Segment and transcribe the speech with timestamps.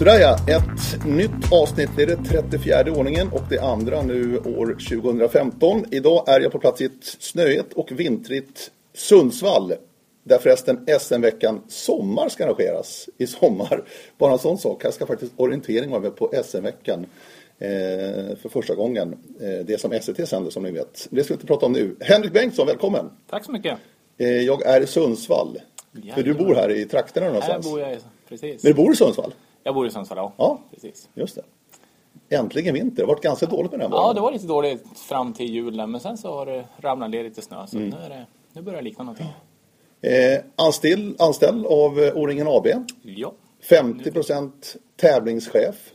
[0.00, 1.90] Sådär ja, ett nytt avsnitt.
[1.96, 5.84] Det är det 34 ordningen och det andra nu år 2015.
[5.90, 9.72] Idag är jag på plats i ett snöigt och vintrigt Sundsvall.
[10.24, 13.82] Där förresten SM-veckan Sommar ska arrangeras i sommar.
[14.18, 14.84] Bara en sån sak.
[14.84, 17.06] Här ska faktiskt orientering vara med på SM-veckan.
[17.58, 19.16] Eh, för första gången.
[19.40, 21.08] Eh, det som SVT sänder som ni vet.
[21.10, 21.96] Det ska vi inte prata om nu.
[22.00, 23.10] Henrik Bengtsson, välkommen!
[23.30, 23.78] Tack så mycket!
[24.18, 25.58] Eh, jag är i Sundsvall.
[25.92, 27.66] Ja, för du bor här i trakterna någonstans.
[27.66, 28.62] Här bor jag, precis.
[28.62, 29.32] Men du bor i Sundsvall?
[29.62, 30.32] Jag bor i Sundsvall, ja.
[30.36, 31.08] Ja, precis.
[31.14, 31.42] just det.
[32.36, 32.96] Äntligen vinter.
[32.96, 34.14] Det har varit ganska dåligt med den här Ja, morgonen.
[34.14, 37.42] det var lite dåligt fram till julen, men sen så har det ramlat ner lite
[37.42, 37.88] snö, så Mm.
[37.90, 39.26] nu, är det, nu börjar det likna någonting.
[40.02, 42.66] Eh, anställd, anställd av eh, O-ringen AB.
[43.02, 45.92] Ja, 50% tävlingschef.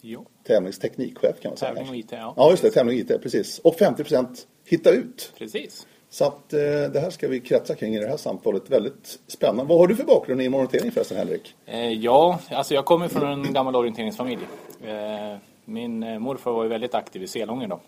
[0.00, 0.24] ja.
[0.44, 1.74] Tävlingsteknikchef kan man säga.
[1.74, 2.34] Tävling och IT, ja.
[2.36, 2.70] Ja, just det.
[2.70, 3.58] Tävling och IT, precis.
[3.58, 5.32] Och 50% hitta ut.
[5.38, 5.86] Precis.
[6.12, 6.58] Så att eh,
[6.92, 8.70] det här ska vi kretsa kring i det här samtalet.
[8.70, 9.64] Väldigt spännande.
[9.64, 11.54] Vad har du för bakgrund i orientering förresten, Henrik?
[11.66, 14.42] Eh, ja, alltså jag kommer från en gammal orienteringsfamilj.
[14.84, 17.80] Eh, min eh, morfar var ju väldigt aktiv i Selången då,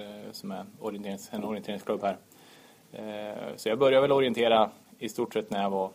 [0.00, 2.16] eh, som är orienterings, en orienteringsklubb här.
[2.92, 5.90] Eh, så jag började väl orientera i stort sett när jag var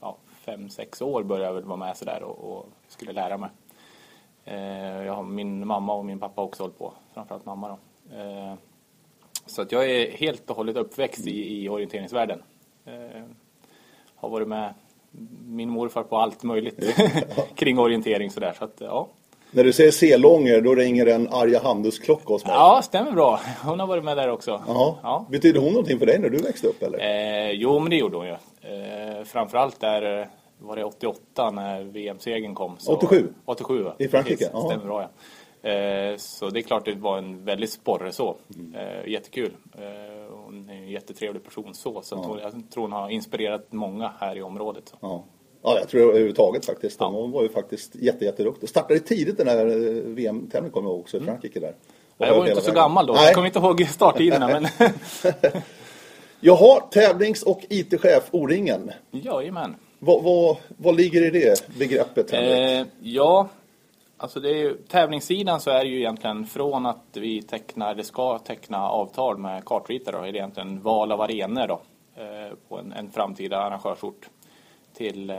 [0.00, 3.50] ja, fem, sex år började jag väl vara med sådär och, och skulle lära mig.
[4.44, 7.76] Eh, jag har min mamma och min pappa också hållit på, framförallt mamma då.
[8.16, 8.54] Eh,
[9.46, 12.42] så att jag är helt och hållet uppväxt i, i orienteringsvärlden.
[12.86, 13.22] Eh,
[14.16, 14.74] har varit med
[15.46, 16.96] min morfar på allt möjligt
[17.54, 18.54] kring orientering sådär.
[18.58, 19.08] Så att, ja.
[19.50, 22.54] När du säger Selånger, då ringer en Arja Handelsklocka hos mig.
[22.54, 23.40] ja, stämmer bra.
[23.64, 24.62] Hon har varit med där också.
[24.66, 25.26] Ja.
[25.30, 26.98] Betyder hon någonting för dig när du växte upp eller?
[26.98, 28.32] Eh, jo, men det gjorde hon ju.
[28.32, 30.26] Eh, framförallt där eh,
[30.58, 32.76] var det 88 när VM-segern kom.
[32.78, 33.32] Så, 87?
[33.44, 33.94] 87, va?
[33.98, 34.44] I Frankrike?
[34.44, 35.08] Precis, stämmer bra, ja.
[35.62, 38.36] Eh, så det är klart det var en väldigt sporre så.
[38.54, 38.74] Mm.
[38.74, 39.52] Eh, jättekul.
[39.78, 42.02] Eh, hon är en jättetrevlig person så.
[42.02, 44.94] Så hon, jag tror hon har inspirerat många här i området.
[45.00, 45.24] Ja.
[45.62, 46.96] ja, jag tror överhuvudtaget faktiskt.
[47.00, 47.06] Ja.
[47.08, 48.68] Hon var ju faktiskt jätte, jätteduktig.
[48.68, 51.74] Startade tidigt den här eh, VM-tävlingen kommer jag ihåg också i Frankrike där.
[52.16, 52.34] Och Mm.
[52.34, 52.82] Jag var ju inte så vägen.
[52.82, 53.12] gammal då.
[53.12, 53.24] Nej.
[53.24, 54.48] Jag kommer inte ihåg starttiderna.
[54.48, 54.66] men
[56.40, 58.90] Jaha, tävlings och IT-chef O-ringen.
[59.10, 59.76] Jajamän.
[59.98, 62.32] Vad, vad, vad ligger i det begreppet?
[62.32, 63.48] Eh, ja,
[64.22, 68.02] alltså det är ju, tävlingssidan så är det ju egentligen från att vi tecknar, eller
[68.02, 71.80] ska teckna avtal med kartritare då, är det egentligen val av arenor då,
[72.22, 74.28] eh, på en, en framtida arrangörsort
[74.94, 75.36] till eh,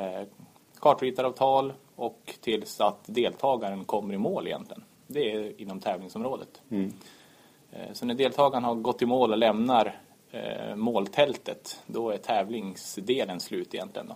[0.80, 4.84] kartritaravtal och tills att deltagaren kommer i mål egentligen.
[5.08, 6.62] Det är inom tävlingsområdet.
[7.72, 10.00] Eh, Så när deltagaren har gått i mål och lämnar
[10.76, 14.08] måltältet, då är tävlingsdelen slut egentligen.
[14.08, 14.16] Då.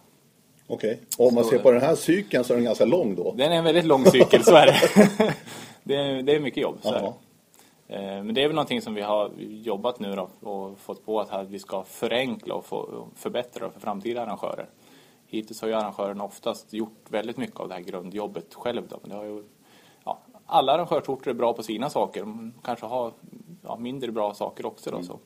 [0.68, 1.00] Okej.
[1.18, 3.34] Och om man ser på den här cykeln så är den ganska lång då.
[3.38, 4.80] Den är en väldigt lång cykel, så är det.
[5.84, 7.14] det, är, det är mycket jobb, så är det.
[7.96, 11.20] Eh, Men det är väl någonting som vi har jobbat nu då och fått på
[11.20, 12.66] att vi ska förenkla och
[13.16, 14.70] förbättra för framtida arrangörer.
[15.28, 18.88] Hittills har ju arrangören oftast gjort väldigt mycket av det här grundjobbet själv.
[18.88, 18.98] Då.
[19.02, 19.44] Men det har ju,
[20.04, 22.20] ja, alla arrangörsorter är bra på sina saker.
[22.20, 23.12] De kanske har
[23.64, 24.92] ja, mindre bra saker också.
[24.92, 25.20] Då, så.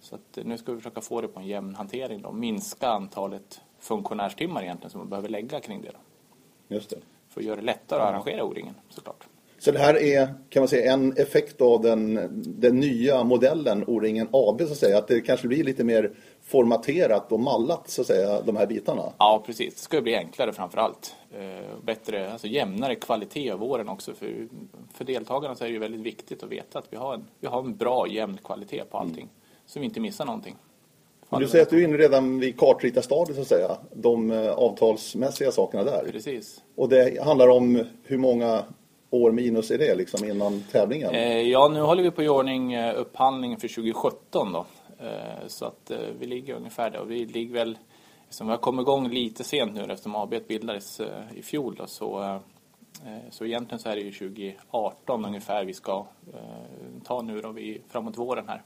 [0.00, 2.22] så att, nu ska vi försöka få det på en jämn hantering.
[2.22, 2.32] Då.
[2.32, 5.88] Minska antalet funktionärstimmar egentligen som man behöver lägga kring det.
[5.88, 6.74] Då.
[6.74, 6.96] Just det.
[7.28, 9.26] För att göra det lättare att arrangera O-ringen såklart.
[9.60, 12.14] Så det här är, kan man säga, en effekt av den,
[12.60, 14.98] den nya modellen O-ringen AB så att säga.
[14.98, 16.12] Att det kanske blir lite mer
[16.42, 19.02] formaterat och mallat så att säga, de här bitarna.
[19.18, 19.74] Ja, precis.
[19.74, 21.16] Det ska bli enklare framför allt.
[21.34, 24.14] Eh, bättre, alltså jämnare kvalitet av åren också.
[24.14, 24.48] För,
[24.94, 27.46] för deltagarna så är det ju väldigt viktigt att veta att vi har en, vi
[27.46, 29.28] har en bra, jämn kvalitet på allting.
[29.66, 30.56] Så vi inte missar någonting.
[31.30, 33.76] Men du säger att du är inne redan vid kartritarstadiet så att säga.
[33.92, 36.08] De eh, avtalsmässiga sakerna där.
[36.12, 36.62] Precis.
[36.74, 38.64] Och det handlar om hur många
[39.10, 41.14] år minus är det liksom innan tävlingen?
[41.14, 44.66] Eh, ja, nu håller vi på i ordning eh, upphandlingen för 2017 då.
[45.46, 47.00] Så att vi ligger ungefär där.
[47.00, 47.78] Och vi ligger väl,
[48.28, 51.00] som vi har kommit igång lite sent nu eftersom AB bildades
[51.34, 52.38] i fjol då, så,
[53.30, 56.06] så egentligen så är det ju 2018 ungefär vi ska
[57.04, 58.62] ta nu då, vi, framåt våren här.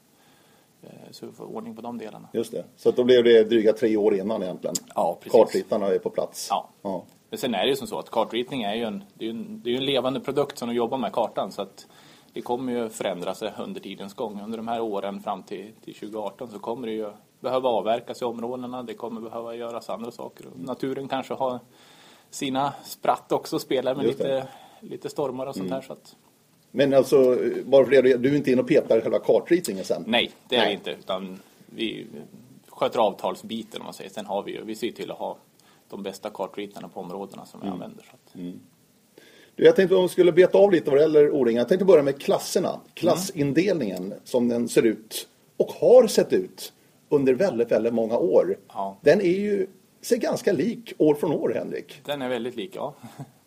[0.83, 2.29] Eh, så vi får ordning på de delarna.
[2.33, 2.65] Just det.
[2.77, 4.77] Så då blev det dryga tre år innan egentligen.
[4.95, 5.41] Ja, precis.
[5.41, 6.47] Kartritarna är på plats.
[6.51, 6.69] Ja.
[6.83, 7.05] ja.
[7.31, 9.61] Men sen är det ju som så att kartritning är ju en, det är en,
[9.65, 11.53] det är en levande produkt som de jobbar med kartan.
[11.53, 11.87] Så att
[12.33, 14.41] det kommer ju förändra sig under tidens gång.
[14.41, 18.25] Under de här åren fram till, till 2018 så kommer det ju behöva avverkas i
[18.25, 18.83] områdena.
[18.83, 20.47] Det kommer behöva göras andra saker.
[20.47, 21.61] Och naturen kanske har
[22.31, 24.05] sina spratt också att spela med.
[24.05, 24.11] Mm.
[24.11, 24.49] lite,
[24.81, 25.81] lite stormar och sånt här.
[25.81, 26.17] Så att,
[26.75, 30.05] Men alltså, bara för det, du är inte inne och petar i själva kartritningen sen?
[30.07, 30.69] nej, det är Nej.
[30.69, 30.91] vi inte.
[30.91, 32.07] Utan vi
[32.69, 34.11] sköter avtalsbiten om man säger.
[34.11, 35.37] Sen har vi ju, vi ser till att ha
[35.91, 37.75] de bästa kartritarna på områdena som vi Mm.
[37.83, 38.05] använder.
[38.05, 38.33] Så att,
[39.57, 41.59] Du, jag tänkte om vi skulle beta av lite vad det gäller O-ringen.
[41.59, 42.81] Jag tänkte börja med klasserna.
[42.95, 46.73] Klassindelningen som den ser ut och har sett ut
[47.09, 48.57] under väldigt, väldigt många år.
[48.69, 48.97] Ja.
[49.01, 49.67] Den är ju,
[50.01, 52.01] ser ganska lik år från år, Henrik.
[52.05, 52.95] Den är väldigt lik, ja.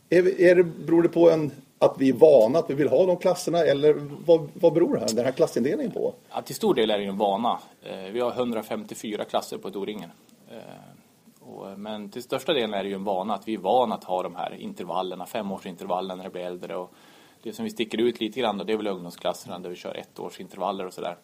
[0.10, 3.06] Är, är det, beror det på en, att vi är vana, att vi vill ha
[3.06, 3.94] de klasserna eller
[4.26, 6.14] vad, vad beror det här, den här klassindelningen på?
[6.32, 7.60] Ja, till stor del är det ju en vana.
[7.84, 10.10] Eh, vi har 154 klasser på O-ringen.
[10.52, 14.04] Eh, men till största delen är det ju en vana att vi är vana att
[14.04, 16.76] ha de här intervallerna, femårsintervallen när det blir äldre.
[16.76, 16.94] Och
[17.44, 19.96] det som vi sticker ut lite grann då, det är väl ungdomsklasserna där vi kör
[19.96, 21.18] ettårsintervaller och sådär.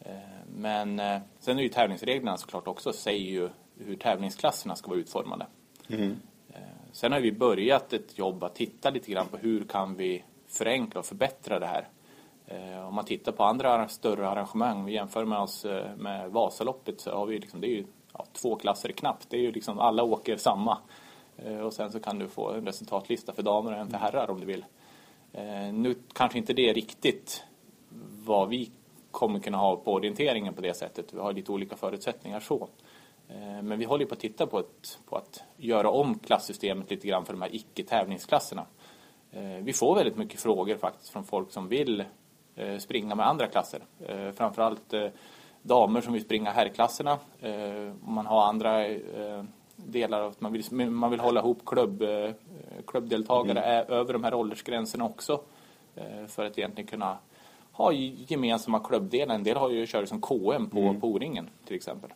[0.00, 0.12] Eh,
[0.56, 1.00] men
[1.40, 3.48] sen är ju tävlingsreglerna såklart också, säger ju
[3.78, 5.46] hur tävlingsklasserna ska vara utformade.
[5.88, 6.16] Mm.
[6.92, 11.00] Sen har vi börjat ett jobb att titta lite grann på hur kan vi förenkla
[11.00, 11.88] och förbättra det här.
[12.46, 17.00] Eh, om man tittar på andra större arrangemang, vi jämför med oss eh, med Vasaloppet
[17.00, 19.30] så har vi liksom, det är ju ja, två klasser knappt.
[19.30, 20.78] Det är ju liksom alla åker samma.
[21.36, 24.30] Eh, och sen så kan du få en resultatlista för damer och en för herrar
[24.30, 24.64] om du vill.
[25.72, 27.44] Nu kanske inte det är riktigt
[28.24, 28.70] vad vi
[29.10, 31.14] kommer kunna ha på orienteringen på det sättet.
[31.14, 32.68] Vi har lite olika förutsättningar så.
[33.34, 37.08] Eh, men vi håller på att titta på, ett, på att göra om klassystemet lite
[37.08, 38.66] grann för de här icke-tävlingsklasserna.
[39.30, 42.04] Eh, vi får väldigt mycket frågor faktiskt från folk som vill
[42.56, 43.82] eh, springa med andra klasser.
[44.36, 44.94] Framförallt
[45.62, 47.18] damer som vill springa herrklasserna.
[48.04, 48.84] Man har andra
[49.76, 52.04] delar av man vill, man vill hålla ihop klubb,
[52.86, 53.92] klubbdeltagare mm.
[53.92, 55.40] över de här åldersgränserna också.
[56.28, 57.18] För att egentligen kunna
[57.72, 59.34] ha gemensamma klubbdelar.
[59.34, 61.00] En del har ju kört som KM på, mm.
[61.00, 62.10] på O-ringen till exempel.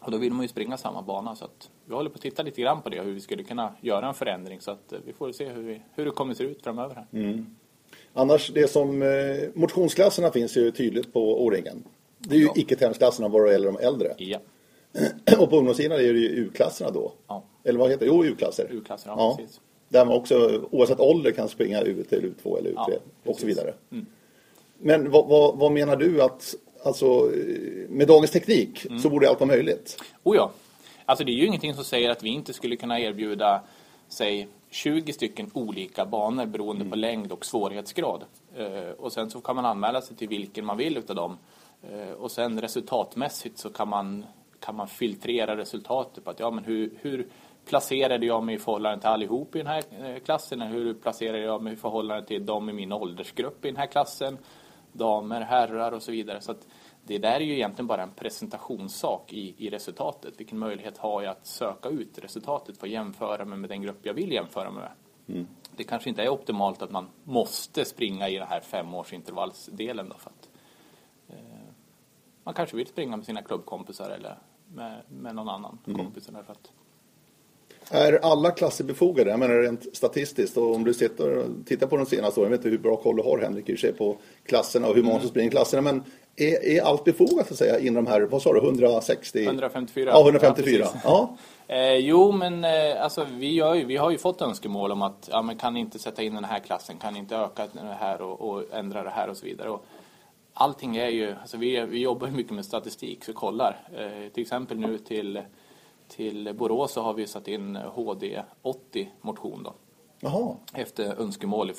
[0.00, 2.42] Och då vill man ju springa samma bana så att vi håller på att titta
[2.42, 5.12] lite grann på det hur vi skulle kunna göra en förändring så att eh, vi
[5.12, 7.06] får se hur, vi, hur det kommer att se ut framöver här.
[7.12, 7.56] Mm.
[8.12, 9.08] Annars det som eh,
[9.54, 11.84] motionsklasserna finns ju tydligt på O-ringen.
[12.18, 12.52] Det är ju ja.
[12.56, 14.14] icke-tävlingsklasserna vad det gäller de äldre.
[14.18, 14.38] Ja.
[15.38, 17.12] Och på ungdomssidan är det ju U-klasserna då.
[17.26, 17.44] Ja.
[17.64, 18.12] Eller vad heter det?
[18.12, 18.68] Jo, U-klasser.
[18.70, 19.36] U-klasser, ja, ja.
[19.36, 19.60] precis.
[19.88, 23.46] Där man också oavsett ålder kan springa U till U2 eller U3 ja, och så
[23.46, 23.74] vidare.
[23.92, 24.06] Mm.
[24.78, 26.54] Men vad, vad, vad, menar du att
[26.86, 27.30] Alltså
[27.88, 28.98] med dagens teknik mm.
[28.98, 30.02] så borde allt vara möjligt.
[30.22, 30.50] Oh ja.
[31.04, 33.62] Alltså det är ju ingenting som säger att vi inte skulle kunna erbjuda
[34.08, 36.90] säg 20 stycken olika banor beroende mm.
[36.90, 38.24] på längd och svårighetsgrad.
[38.56, 41.38] Eh, och sen så kan man anmäla sig till vilken man vill utav dem.
[41.82, 44.26] Eh, och sen resultatmässigt så kan man,
[44.60, 47.26] kan man filtrera resultatet på att ja men hur, hur
[47.68, 50.62] placerade jag mig i förhållande till allihop i den här eh, klassen?
[50.62, 54.38] Hur placerade jag mig i förhållande till dem i min åldersgrupp i den här klassen?
[54.96, 56.40] Damer, herrar och så vidare.
[56.40, 56.66] Så att
[57.04, 60.40] det där är ju egentligen bara en presentationssak i, i resultatet.
[60.40, 63.98] Vilken möjlighet har jag att söka ut resultatet för att jämföra mig med den grupp
[64.02, 64.92] jag vill jämföra mig med.
[65.36, 65.46] Mm.
[65.76, 70.30] Det kanske inte är optimalt att man måste springa i den här femårsintervallsdelen då för
[70.30, 70.48] att
[71.28, 71.68] eh,
[72.44, 74.38] man kanske vill springa med sina klubbkompisar eller
[74.68, 75.98] med, med någon annan mm.
[75.98, 76.26] kompis.
[76.26, 76.72] För att
[77.90, 79.30] är alla klasser befogade?
[79.30, 80.56] Jag menar rent statistiskt.
[80.56, 82.96] Och om du sitter och tittar på de senaste åren, jag vet inte hur bra
[82.96, 84.16] koll du har Henrik i sig på
[84.46, 85.82] klasserna och hur många som springer klasserna.
[85.82, 86.02] Men
[86.36, 89.44] är, är allt befogat så att säga inom de här, vad sa du, 160?
[89.44, 90.10] 154.
[90.10, 90.86] Ja, 154.
[90.92, 91.36] Ja, ja.
[91.74, 95.42] Eh, jo, men eh, alltså, vi, ju, vi har ju fått önskemål om att ja,
[95.42, 98.62] men kan inte sätta in den här klassen, kan inte öka det här och, och
[98.72, 99.70] ändra det här och så vidare.
[99.70, 99.84] Och
[100.54, 103.88] allting är ju, alltså, vi, vi jobbar mycket med statistik, så kollar.
[103.96, 105.42] Eh, till exempel nu till
[106.08, 109.74] till Borås så har vi satt in HD 80 motion då.
[110.20, 110.56] Jaha.
[110.74, 111.74] Efter önskemål eh,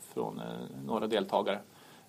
[0.00, 0.44] från eh,
[0.86, 1.58] några deltagare.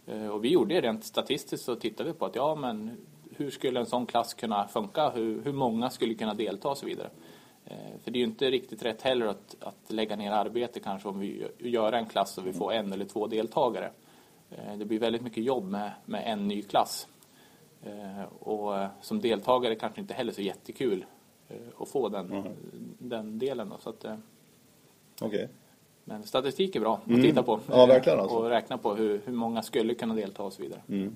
[0.05, 2.97] Eh, och vi gjorde det rent statistiskt så tittade vi på att ja men
[3.35, 5.09] hur skulle en sån klass kunna funka?
[5.09, 7.09] Hur, hur många skulle kunna delta och så vidare.
[8.03, 11.19] För det är ju inte riktigt rätt heller att, att lägga ner arbete kanske om
[11.19, 13.91] vi gör en klass och vi får en eller två deltagare.
[14.77, 17.07] Det blir väldigt mycket jobb med, med en ny klass.
[18.39, 21.05] Och som deltagare kanske inte heller så jättekul
[21.77, 22.43] att få den, mm.
[22.99, 23.69] den delen.
[23.69, 24.15] Då, så att, eh,
[25.21, 25.47] okay.
[26.03, 27.21] Men statistik är bra att mm.
[27.21, 27.59] titta på.
[27.69, 28.37] Ja, verkligen alltså.
[28.37, 30.81] Och räkna på hur, hur många skulle kunna delta och så vidare.
[30.89, 31.15] Mm.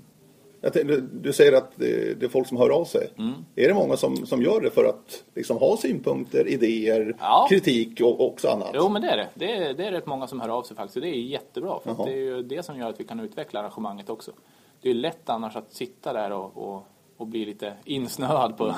[0.62, 3.10] Tänkte, du säger att det, det, är folk som hör av sig.
[3.18, 3.34] Mm.
[3.56, 7.48] Är det många som, som gör det för att liksom, ha synpunkter, idéer, ja.
[7.50, 8.72] kritik och också annat?
[8.74, 9.30] Jo, men det är det.
[9.34, 11.02] Det är, det är rätt många som hör av sig faktiskt.
[11.02, 11.80] Det är jättebra.
[11.84, 14.32] För det är ju det som gör att vi kan utveckla arrangemanget också.
[14.82, 18.74] Det är lätt annars att sitta där och, och, och bli lite insnöad på,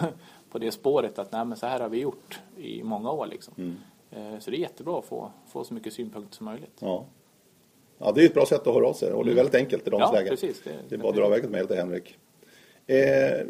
[0.51, 3.27] på det spåret att nej, men så här har vi gjort i många år.
[3.27, 3.53] Liksom.
[3.57, 3.77] Mm.
[4.11, 6.77] Eh, så det är jättebra att få, få så mycket synpunkter som möjligt.
[6.79, 7.05] Ja.
[7.97, 9.35] ja, det är ett bra sätt att höra av sig och det är mm.
[9.35, 10.29] väldigt enkelt i dagens ja, läge.
[10.29, 12.17] Precis, det, det är bara att dra iväg ett mejl till Henrik.
[12.87, 13.45] Eh,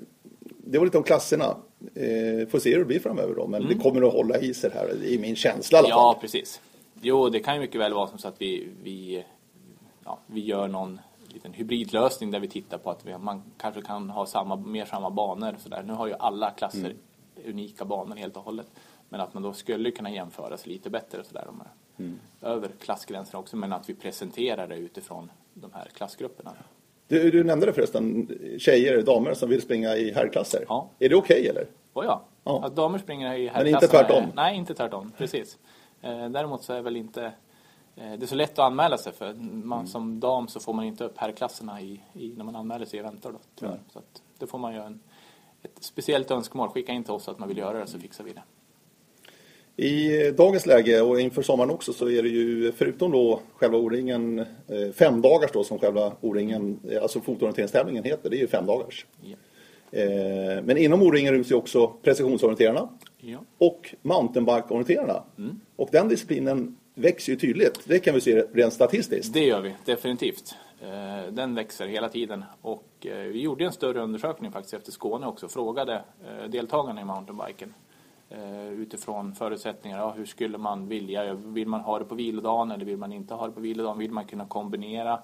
[0.57, 1.57] det var lite om klasserna.
[1.95, 3.77] Eh, får se hur det blir framöver då, men mm.
[3.77, 5.97] det kommer att hålla i sig här, i min känsla i alla fall.
[5.97, 6.61] Ja, precis.
[7.01, 9.25] Jo, det kan ju mycket väl vara som så att vi, vi,
[10.05, 10.99] ja, vi gör någon
[11.33, 15.09] liten hybridlösning där vi tittar på att vi, man kanske kan ha samma, mer samma
[15.09, 15.55] banor.
[15.59, 15.83] Så där.
[15.83, 16.97] Nu har ju alla klasser mm.
[17.45, 18.67] unika banor helt och hållet.
[19.09, 22.19] Men att man då skulle kunna jämföra sig lite bättre så där, de här, mm.
[22.41, 23.57] över klassgränserna också.
[23.57, 26.53] Men att vi presenterar det utifrån de här klassgrupperna.
[27.07, 28.27] Du, du nämnde det förresten,
[28.59, 30.65] tjejer, damer som vill springa i herrklasser.
[30.67, 30.89] Ja.
[30.99, 31.67] Är det okej okay, eller?
[31.93, 32.65] Oh ja, ja.
[32.65, 33.63] Att damer springer i herrklasser.
[33.63, 34.23] Men inte tvärtom?
[34.35, 35.11] nej, inte tvärtom.
[35.17, 35.57] Precis.
[36.01, 37.31] Eh, däremot så är väl inte
[37.99, 41.03] det är så lätt att anmäla sig för man, som dam så får man inte
[41.03, 43.71] upp herrklasserna i, i, när man anmäler sig i eventor då, tyvärr.
[43.71, 43.81] Nej.
[43.93, 44.99] Så att, det får man göra en,
[45.63, 46.69] ett speciellt önskemål.
[46.69, 48.41] Skicka in till oss att man vill göra det så fixar vi det.
[49.83, 54.39] I dagens läge och inför sommaren också så är det ju förutom då själva O-ringen
[54.39, 58.65] eh, fem dagars då som själva O-ringen, eh, alltså fotorienteringstävlingen heter, det är ju fem
[58.65, 59.05] dagars.
[59.21, 59.35] Ja.
[59.99, 63.37] Eh, Men inom O-ringen ryms ju också precisionsorienterarna Ja.
[63.57, 65.23] och mountainbike-orienterarna.
[65.75, 69.33] Och den disciplinen växer ju tydligt, det kan vi se rent statistiskt.
[69.33, 70.55] Det gör vi, definitivt.
[70.81, 72.45] Eh, den växer hela tiden.
[72.61, 75.47] Och eh, vi gjorde en större undersökning faktiskt efter Skåne också.
[75.47, 77.73] Frågade eh, deltagarna i mountainbiken
[78.77, 79.97] utifrån förutsättningar.
[79.97, 81.33] Ja, hur skulle man vilja?
[81.33, 83.97] Vill man ha det på vilodagen eller vill man inte ha det på vilodagen?
[83.97, 85.19] Vill man kunna kombinera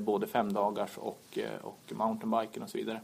[0.00, 3.00] både femdagars och, och mountainbiken och så vidare?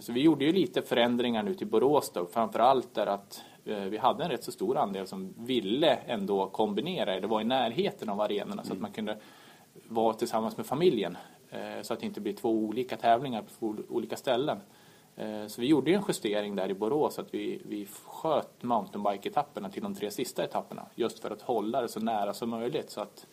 [0.00, 4.24] Så vi gjorde ju lite förändringar nu till Borås då, framförallt där att vi hade
[4.24, 8.64] en rätt så stor andel som ville ändå kombinera, eller var i närheten av arenorna
[8.64, 9.16] så att man kunde
[9.88, 11.16] vara tillsammans med familjen.
[11.50, 14.60] eh, Så att det inte blir två olika tävlingar på olika ställen.
[15.16, 19.82] Eh, Så vi gjorde en justering där i Borås att vi, vi sköt mountainbike-etapperna till
[19.82, 20.86] de tre sista etapperna.
[20.94, 23.26] Just för att hålla det så nära som möjligt så att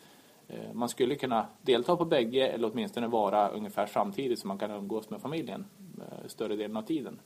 [0.47, 4.71] eh, man skulle kunna delta på bägge eller åtminstone vara ungefär samtidigt så man kan
[4.71, 5.65] umgås med familjen
[5.97, 7.19] eh, större delen av tiden.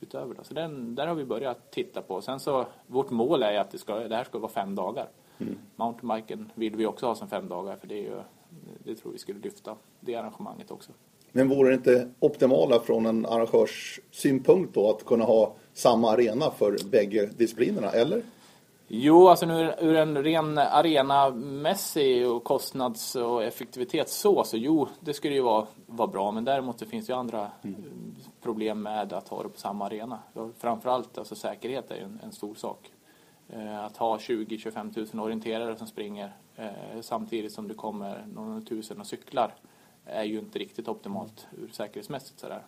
[0.00, 0.44] Utöver det.
[0.44, 2.22] Så den, där har vi börjat titta på.
[2.22, 5.08] Sen så, vårt mål är att det, ska, det här ska vara fem dagar.
[5.76, 8.22] Mountainbiken vill vi också ha som fem dagar för det, är ju,
[8.84, 10.92] det tror vi skulle lyfta det arrangemanget också.
[11.32, 16.76] Men vore det inte optimala från en arrangörssynpunkt då att kunna ha samma arena för
[16.90, 18.22] bägge disciplinerna, eller?
[18.88, 25.14] Jo, alltså nu ur en ren arenamässig och kostnads och effektivitet så, så jo, det
[25.14, 26.30] skulle ju vara, vara bra.
[26.32, 27.70] Men däremot så finns det ju andra eh,
[28.42, 30.18] problem med att ha det på samma arena.
[30.58, 32.90] Framförallt alltså säkerhet är ju en, en stor sak.
[33.48, 39.00] Eh, Att ha 20-25 000 orienterare som springer eh, samtidigt som det kommer några tusen
[39.00, 39.54] och cyklar
[40.04, 42.62] är ju inte riktigt optimalt ur säkerhetsmässigt sådär.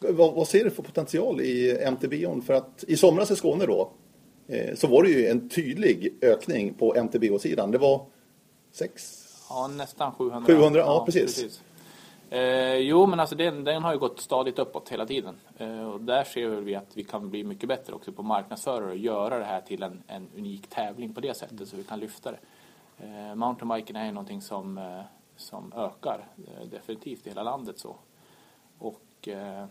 [0.00, 2.42] Vad, vad ser du för potential i MTBon?
[2.42, 3.90] För att i somras i Skåne då
[4.74, 7.70] så var det ju en tydlig ökning på MTBO-sidan.
[7.70, 8.06] Det var
[8.72, 9.18] sex...
[9.48, 10.46] Ja, nästan 700.
[10.46, 11.60] 700, ja, precis.
[12.32, 15.34] Eh, jo, men alltså den, den har ju gått stadigt uppåt hela tiden.
[15.58, 18.96] Eh, och där ser vi att vi kan bli mycket bättre också på marknadsförare och
[18.96, 22.32] göra det här till en, en unik tävling på det sättet så vi kan lyfta
[22.32, 22.38] det.
[23.06, 25.02] Eh, mountainbiken är ju någonting som, eh,
[25.36, 27.96] som ökar eh, definitivt i hela landet så.
[28.78, 29.64] Och eh,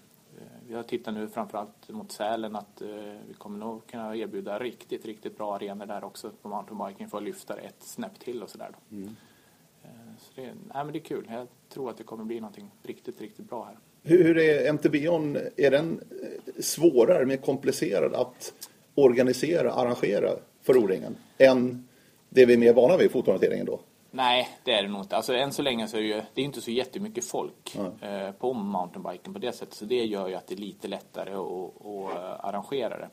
[0.67, 2.87] vi har tittat nu framförallt mot Sälen att eh,
[3.27, 7.23] vi kommer nog kunna erbjuda riktigt, riktigt bra arenor där också på mountainbiken för att
[7.23, 8.97] lyfta det ett snäpp till och sådär då.
[8.97, 11.27] Eh, Så det, nej, men det är kul.
[11.29, 13.77] Jag tror att det kommer bli någonting riktigt, riktigt bra här.
[14.03, 15.37] Hur, är MTBon?
[15.57, 18.53] Är den eh, svårare, mer komplicerad att
[18.95, 20.29] organisera, arrangera
[20.61, 21.87] för O-ringen än
[22.29, 23.79] det vi är mer vana vid i fotohanteringen då?
[24.11, 25.15] Nej, det är det nog inte.
[25.15, 28.31] Alltså, än så länge så är det, ju, det är inte så jättemycket folk eh,
[28.31, 29.73] på mountainbiken på det sättet.
[29.73, 33.09] Så det gör ju att det är lite lättare att, att arrangera det.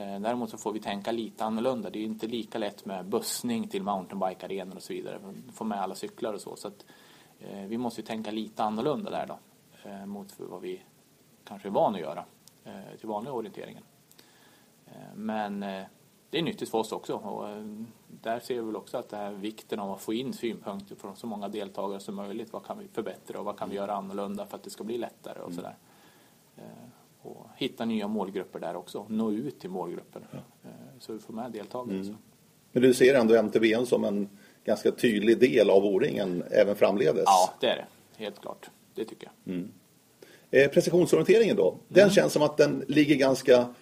[0.00, 1.90] Eh, däremot så får vi tänka lite annorlunda.
[1.90, 5.20] Det är inte lika lätt med bussning till mountainbike-arenor och så vidare.
[5.52, 6.56] Få med alla cyklar och så.
[6.56, 6.84] så att,
[7.40, 9.38] eh, vi måste ju tänka lite annorlunda där då.
[9.90, 10.82] Eh, mot vad vi
[11.44, 12.24] kanske är vana att göra
[12.64, 13.82] eh, till vanliga orienteringen.
[14.86, 15.60] Eh, Men
[16.30, 17.48] det är nyttigt för oss också och
[18.22, 21.16] där ser vi väl också att det här vikten av att få in synpunkter från
[21.16, 22.52] så många deltagare som möjligt.
[22.52, 24.98] Vad kan vi förbättra och vad kan vi göra annorlunda för att det ska bli
[24.98, 25.76] lättare och sådär.
[26.56, 26.62] Eh,
[27.22, 30.20] Och hitta nya målgrupper där också, nå ut till målgrupper
[30.62, 32.04] eh, så vi får med deltagare.
[32.04, 32.14] Så.
[32.72, 34.28] Men du ser ändå MTBn som en
[34.64, 37.22] ganska tydlig del av O-ringen även framledes?
[37.26, 37.86] Ja, det är det.
[38.24, 38.70] Helt klart.
[38.94, 39.64] Det tycker jag.
[40.50, 41.76] Eh, precisionsorienteringen då?
[41.88, 42.14] Den Mm.
[42.14, 43.74] känns som att den ligger ganska,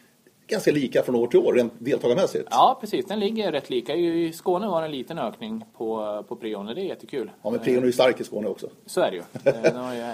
[0.48, 2.48] ganska lika från år till år rent deltagarmässigt.
[2.50, 3.06] Ja, precis.
[3.06, 3.94] Den ligger rätt lika.
[3.94, 7.30] I Skåne var det en liten ökning på, på prion och det är jättekul.
[7.42, 8.68] Ja, men prion är ju stark i Skåne också.
[8.86, 9.22] Så är det ju.
[9.52, 10.12] Eh, Den har ju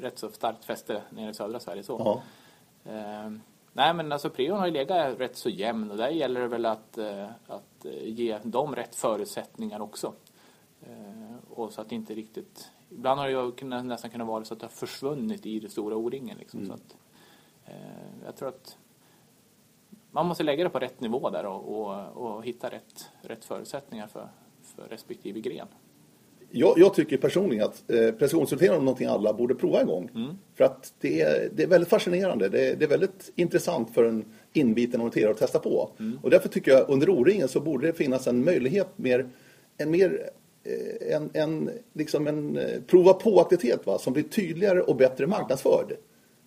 [0.00, 1.82] rätt så starkt fäste nere i södra Sverige.
[1.82, 2.02] Så.
[2.04, 2.22] Ja.
[2.92, 3.30] Eh,
[3.72, 6.66] nej men alltså prion har ju legat rätt så jämn och där gäller det väl
[6.66, 10.12] att, eh, att eh, ge dem rätt förutsättningar också.
[10.82, 12.70] Eh, och så att det inte riktigt...
[12.90, 15.96] Ibland har det ju nästan kunnat vara så att det har försvunnit i det stora
[15.96, 16.38] O-ringen.
[16.38, 16.96] Liksom, så att,
[17.64, 17.74] eh,
[18.24, 18.76] jag tror att
[20.14, 24.06] man måste lägga det på rätt nivå där och, och, och hitta rätt, rätt förutsättningar
[24.06, 24.28] för,
[24.62, 25.66] för respektive gren.
[26.50, 30.10] Jag, jag tycker personligen att eh, precisionsorientering är någonting alla borde prova en gång.
[30.14, 30.38] Mm.
[30.54, 32.48] För att det är, det är väldigt fascinerande.
[32.48, 35.90] Det är, det är väldigt intressant för en inbiten orienterare att testa på.
[35.98, 36.18] Mm.
[36.22, 39.28] Och därför tycker jag under O-ringen så borde det finnas en möjlighet mer,
[39.76, 40.30] en mer
[40.64, 45.96] eh, en, en, liksom en eh, prova på-aktivitet va, som blir tydligare och bättre marknadsförd.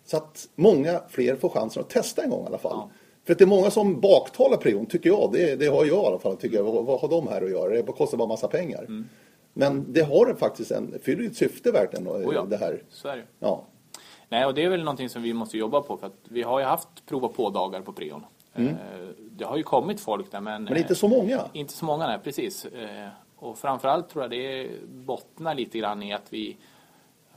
[0.06, 2.78] Så att många fler får chansen att testa en gång i alla fall.
[2.78, 2.90] Ja.
[3.28, 5.30] För att det är många som baktalar prion, tycker jag.
[5.34, 6.38] Det, det har jag i alla fall.
[6.38, 6.64] Tycker jag.
[6.64, 7.70] Vad, vad har de här att göra?
[7.70, 8.80] Det kostar bara massa pengar.
[8.84, 9.06] Mm.
[9.54, 12.08] Men det har faktiskt en, fyller ett syfte verkligen.
[12.08, 12.84] Oh ja, det här.
[13.04, 13.24] Det.
[13.40, 13.64] Ja.
[14.30, 15.98] Nej, och det är väl någonting som vi måste jobba på.
[15.98, 18.26] För att vi har ju haft prova på-dagar på prion.
[18.56, 18.70] Mm.
[18.70, 18.76] Eh,
[19.32, 20.64] Det har ju kommit folk där men...
[20.64, 21.36] Men inte så många.
[21.36, 22.66] eh, Inte så många, nej precis.
[22.66, 26.58] Eh, Och framförallt tror jag det bottnar lite grann i att vi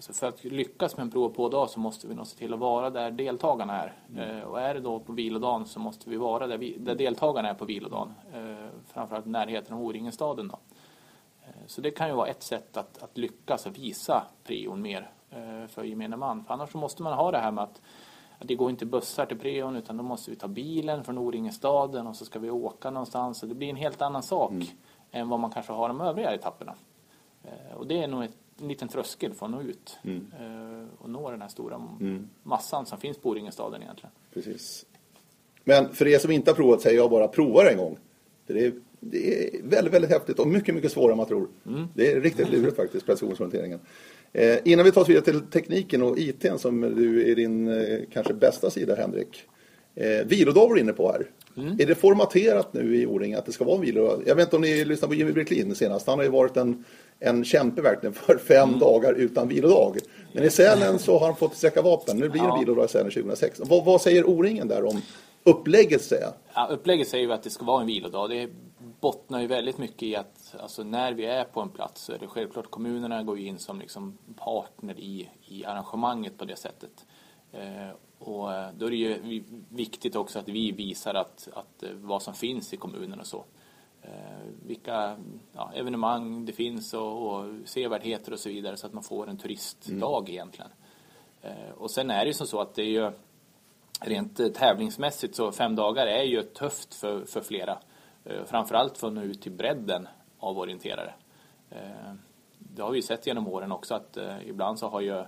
[0.00, 2.58] Alltså för att lyckas med en prova på-dag så måste vi nog se till att
[2.60, 3.94] vara där deltagarna är.
[4.16, 7.48] Eh, Och är det då på vilodagen så måste vi vara där, vi, där deltagarna
[7.48, 8.14] är på vilodagen.
[8.34, 10.58] Eh, Framförallt närheten av O-ringen-staden då.
[11.42, 15.10] Eh, Så det kan ju vara ett sätt att, att lyckas och visa prion mer
[15.68, 16.44] för gemene man.
[16.44, 17.80] För annars så måste man ha det här med att,
[18.38, 22.06] att det går inte bussar till prion utan då måste vi ta bilen från O-ringen-staden
[22.06, 23.42] och så ska vi åka någonstans.
[23.42, 24.52] Och det blir en helt annan sak
[25.10, 26.74] än vad man kanske har de övriga etapperna.
[27.76, 31.30] Och det är nog ett, en liten tröskel för att nå ut eh, och nå
[31.30, 31.88] den här stora
[32.42, 34.10] massan som finns på O-ringen-staden egentligen.
[34.34, 34.86] Precis.
[35.64, 37.98] Men för er som inte har provat säger jag bara prova det en gång.
[38.46, 41.48] Det, är, det är väldigt, väldigt häftigt och mycket, mycket svårare än man tror.
[41.94, 43.80] Det är riktigt lurigt faktiskt, precisionsorienteringen.
[44.32, 47.98] Eh, innan vi tar oss vidare till tekniken och ITn som du är din eh,
[48.12, 49.42] kanske bästa sida Henrik.
[49.94, 51.26] Eh, vilodag var du inne på här.
[51.78, 54.22] Är det formaterat nu i O-ring att det ska vara en vilodag?
[54.26, 56.06] Jag vet inte om ni lyssnade på Jimmy Bricklin senast.
[56.06, 56.84] Han har ju varit en,
[57.20, 59.96] en kämpe verkligen för fem dagar utan vilodag.
[60.32, 62.16] Men i Sälen så har han fått sträcka vapen.
[62.16, 62.56] Nu blir det Ja.
[62.58, 63.60] vilodag i Sälen 2006.
[63.64, 65.02] Vad, vad säger O-ringen där om
[65.44, 66.28] upplägget säger?
[66.54, 68.30] Ja, upplägget säger ju att det ska vara en vilodag.
[68.30, 68.48] Det
[69.00, 72.18] bottnar ju väldigt mycket i att alltså, när vi är på en plats så är
[72.18, 76.90] det självklart kommunerna går in som liksom partner i, i arrangemanget på det sättet.
[77.52, 81.82] Eh, och eh, då är det ju vi- viktigt också att vi visar att, att
[81.82, 83.44] eh, vad som finns i kommunen och så.
[84.10, 85.16] Eh, vilka
[85.52, 89.38] ja, evenemang det finns och, och sevärdheter och så vidare så att man får en
[89.38, 90.70] turistdag egentligen.
[91.42, 93.12] Eh, och sen är det ju som så att det är ju
[94.00, 97.78] rent eh, tävlingsmässigt så fem dagar är ju tufft för, för flera.
[98.44, 101.14] Framförallt för att nå ut till bredden av orienterare.
[102.58, 105.24] Det har vi ju sett genom åren också att ibland så har ju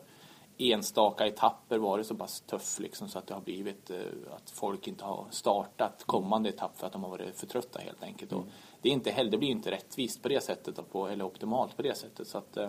[0.58, 3.90] enstaka etapper varit så pass tuff liksom så att det har blivit
[4.30, 8.02] att folk inte har startat kommande etapp för att de har varit för trötta helt
[8.02, 8.32] enkelt.
[8.32, 8.44] Och
[8.82, 11.94] det, är inte heller, det blir inte rättvist på det sättet eller optimalt på det
[11.94, 12.26] sättet.
[12.26, 12.68] Så att, eh,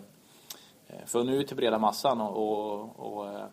[1.05, 3.45] för nå ut till breda massan och, och, och eh,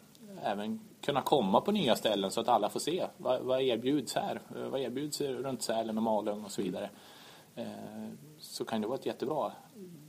[0.42, 4.40] även kunna komma på nya ställen så att alla får se vad, vad erbjuds här,
[4.57, 6.90] Eh, vad erbjuds runt Sälen och Malung och så vidare.
[8.38, 9.53] Så kan det vara ett jättebra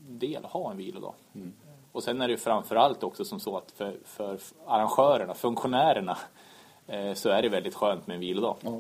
[0.08, 1.14] del att ha en vilodag.
[1.92, 6.18] Och sen är det framförallt också som så att för, för arrangörerna, funktionärerna,
[7.14, 8.56] så är det väldigt skönt med en vilodag.
[8.64, 8.80] Eh,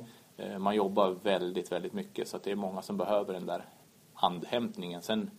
[0.60, 3.66] Man jobbar väldigt, väldigt mycket så det är många som behöver den där
[4.14, 5.02] andhämtningen.
[5.02, 5.32] Sen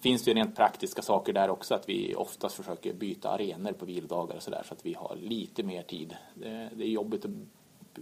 [0.00, 3.84] finns det ju rent praktiska saker där också att vi oftast försöker byta arenor på
[3.84, 6.16] vilodagar och sådär så att vi har lite mer tid.
[6.34, 7.30] Det, är jobbigt att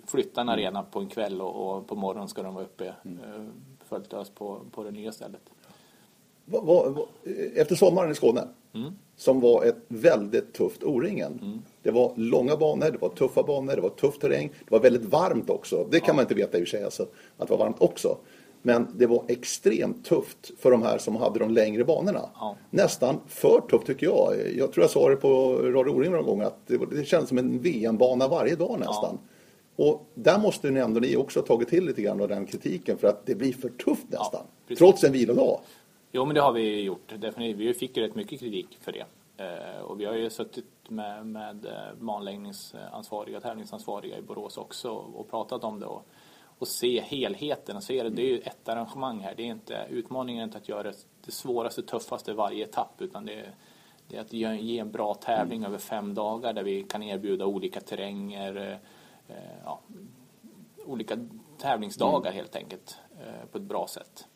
[0.07, 3.53] flytta en arena på en kväll och, på morgonen ska de vara uppe mm.
[3.89, 5.51] fullt ös på, på det nya stället.
[7.55, 8.93] Efter sommaren i Skåne, Mm.
[9.17, 11.63] som var ett väldigt tufft O-ringen.
[11.83, 14.49] Det var långa banor, det var tuffa banor, det var tuff terräng.
[14.65, 15.87] Det var väldigt varmt också.
[15.91, 17.03] Det kan man inte veta i och för sig, alltså,
[17.37, 18.19] att det var varmt också.
[18.63, 22.31] Men det var extremt tufft för de här som hade de längre banorna.
[22.35, 22.57] Ja.
[22.71, 24.35] Nästan för tufft tycker jag.
[24.57, 27.39] Jag tror jag sa det på Radio O-ring någon gång att det, det kändes som
[27.39, 29.19] en VM-bana varje dag nästan.
[29.77, 32.99] Och där måste ni ändå ni också ha tagit till lite grann av den kritiken
[32.99, 34.43] för att det blir för tufft nästan.
[34.69, 34.79] precis.
[34.79, 35.61] trots en vilodag.
[36.13, 37.13] Jo, men det har vi gjort.
[37.17, 37.59] Definitivt.
[37.59, 39.05] Vi fick ju rätt mycket kritik för det.
[39.37, 45.31] Eh, och vi har ju suttit med, med eh, banläggningsansvariga, tävlingsansvariga i Borås också och,
[45.31, 46.07] pratat om det och,
[46.59, 48.11] och se helheten och se det.
[48.11, 49.35] Det är ju ett arrangemang här.
[49.37, 50.93] Det är inte, utmaningen är inte att göra
[51.25, 53.55] det, svåraste, tuffaste varje etapp utan det är,
[54.09, 57.81] det är att ge, en bra tävling över fem dagar där vi kan erbjuda olika
[57.81, 58.81] terränger,
[59.29, 59.81] eh, ja,
[60.87, 61.19] olika
[61.59, 62.99] tävlingsdagar helt enkelt
[63.53, 64.29] på ett bra sätt.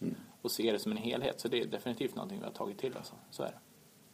[0.43, 1.41] Och se det som en helhet.
[1.41, 2.93] Så det är definitivt någonting vi har tagit till.
[2.97, 3.15] Alltså.
[3.31, 3.59] Så är det.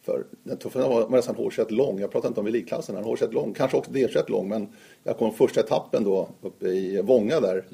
[0.02, 2.00] För den tuffa var, var nästan hårt lång.
[2.00, 3.54] Jag pratar inte om elitklassen, den hårt lång.
[3.54, 4.68] Kanske också delkört lång, men
[5.02, 7.64] jag kom första etappen då uppe i Vånga där.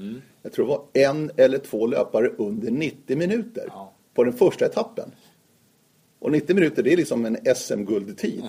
[0.42, 3.92] Jag tror det var en eller två löpare under 90 minuter Ja.
[4.14, 5.10] på den första etappen.
[6.18, 8.44] Och 90 minuter det är liksom en SM-guldtid.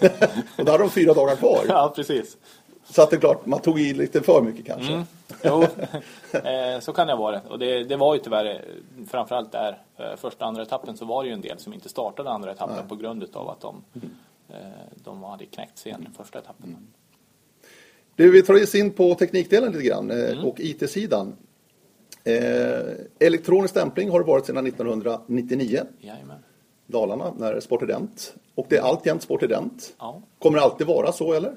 [0.58, 1.64] och då hade de fyra dagar kvar.
[1.68, 2.36] Ja, precis.
[2.84, 4.92] Så att det är klart, man tog i lite för mycket kanske.
[4.92, 5.04] Mm.
[5.44, 5.62] Jo,
[6.32, 7.40] eh, så kan det vara.
[7.40, 11.22] Och det, det var ju tyvärr, eh, framförallt där eh, första andra etappen så var
[11.22, 13.84] det ju en del som inte startade andra etappen på grund av att de,
[14.48, 14.56] eh,
[14.94, 16.76] de hade knäckt sig i första etappen.
[18.16, 21.36] Du, vi tar oss in på teknikdelen lite grann eh, och IT-sidan.
[23.18, 25.80] Elektronisk stämpling har det varit sedan 1999.
[26.00, 26.38] Jajamän.
[26.86, 28.34] Dalarna när Sportident.
[28.54, 29.94] Och det är alltjämt Sportident.
[29.98, 30.22] Ja.
[30.38, 31.54] Kommer det alltid vara så eller?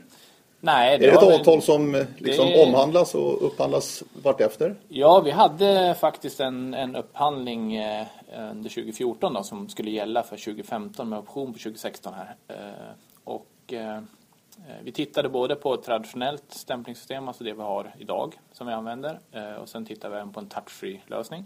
[0.66, 2.64] Nej, det är det ett avtal som liksom det...
[2.64, 4.76] omhandlas och upphandlas vartefter?
[4.88, 10.38] Ja, vi hade faktiskt en, en upphandling eh, under 2014 då, som skulle gälla för
[10.38, 12.36] 2015 med option på 2016 här.
[12.48, 14.02] Eh, och eh,
[14.84, 19.20] vi tittade både på ett traditionellt stämplingssystem, alltså det vi har idag som vi använder,
[19.62, 21.46] och sen tittade vi även på en touchfree lösning.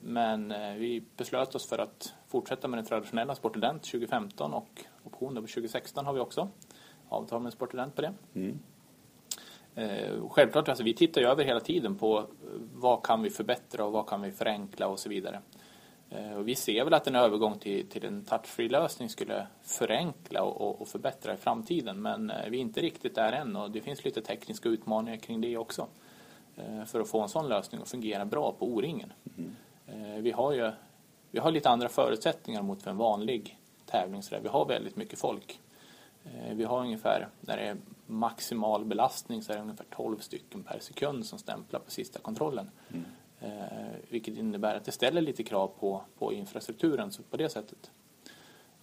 [0.00, 5.40] Men vi beslöt oss för att fortsätta med den traditionella Sportident 2015 och option på
[5.40, 6.48] 2016 har vi också
[7.12, 8.12] avtal med Sportident på det.
[8.34, 8.58] Mm.
[9.74, 12.24] Eh, självklart, alltså, vi tittar ju över hela tiden på eh,
[12.74, 15.40] vad kan vi förbättra och vad kan vi förenkla och så vidare.
[16.10, 20.42] Eh, och vi ser väl att en övergång till, till en touchfree lösning skulle förenkla
[20.42, 22.02] och, och, förbättra i framtiden.
[22.02, 25.56] Men vi är inte riktigt där än och det finns lite tekniska utmaningar kring det
[25.56, 25.86] också.
[26.86, 29.12] För att få en sån lösning att fungera bra på O-ringen.
[29.38, 30.22] Mm.
[30.22, 30.70] Vi har ju
[31.30, 34.22] vi har lite andra förutsättningar mot en vanlig tävling.
[34.42, 35.60] Vi har väldigt mycket folk.
[36.52, 40.78] Vi har ungefär, när det är maximal belastning så är det ungefär 12 stycken per
[40.78, 42.70] sekund som stämplar på sista kontrollen.
[42.88, 43.04] Mm.
[43.40, 47.90] Eh, vilket innebär att det ställer lite krav på, på infrastrukturen så på det sättet.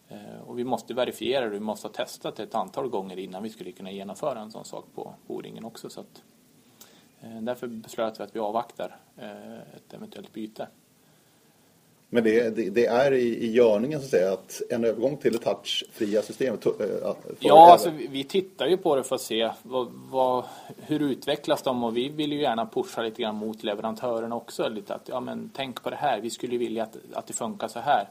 [0.07, 3.43] Eh, och vi måste verifiera det, vi måste ha testat det ett antal gånger innan
[3.43, 5.89] vi skulle kunna genomföra en sån sak på, på O-ringen också.
[5.89, 6.23] Så att,
[7.21, 10.67] eh, därför beslöt vi att vi avvaktar eh, ett eventuellt byte.
[12.11, 15.33] Men det, det, det, är i, i görningen så att säga att en övergång till
[15.33, 16.65] det touchfria systemet.
[16.65, 16.71] Äh,
[17.39, 20.43] ja, alltså, vi, tittar ju på det för att se vad, vad,
[20.77, 24.69] hur utvecklas de och vi vill ju gärna pusha lite grann mot leverantörerna också.
[24.69, 27.67] Lite att, ja men tänk på det här, vi skulle vilja att, att det funkar
[27.67, 28.09] så här.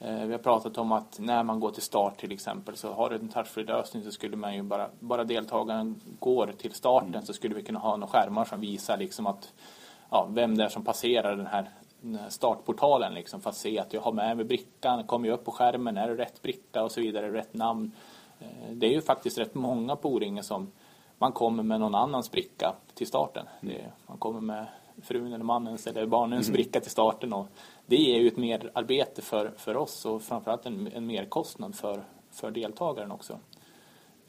[0.00, 3.10] Eh, vi har pratat om att när man går till start till exempel så har
[3.10, 7.26] du en touchfree lösning så skulle man ju bara, bara deltagaren går till starten mm.
[7.26, 9.52] så skulle vi kunna ha några skärmar som visar liksom att
[10.10, 11.70] ja, vem det är som passerar den här
[12.28, 15.50] startportalen liksom för att se att jag har med mig brickan, kommer jag upp på
[15.50, 17.92] skärmen, är det rätt bricka och så vidare, rätt namn.
[18.40, 20.72] Eh, det är ju faktiskt rätt många på O-ringen som
[21.18, 23.46] man kommer med någon annans bricka till starten.
[23.60, 23.74] Mm.
[23.74, 24.66] Det, man kommer med
[25.02, 26.56] frun eller mannens eller barnens mm.
[26.56, 27.46] bricka till starten och
[27.86, 32.50] det är ju ett merarbete för, för oss och framförallt en, en merkostnad för, för
[32.50, 33.38] deltagaren också.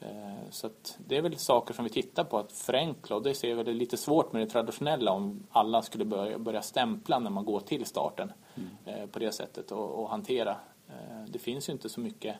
[0.02, 3.56] Eh, så det är väl saker som vi tittar på att förenkla och det ser
[3.56, 7.60] jag lite svårt med det traditionella om alla skulle börja, börja stämpla när man går
[7.60, 8.68] till starten mm.
[8.86, 10.56] Eh, på det sättet och, och, hantera.
[10.88, 12.36] Eh, det finns ju inte så mycket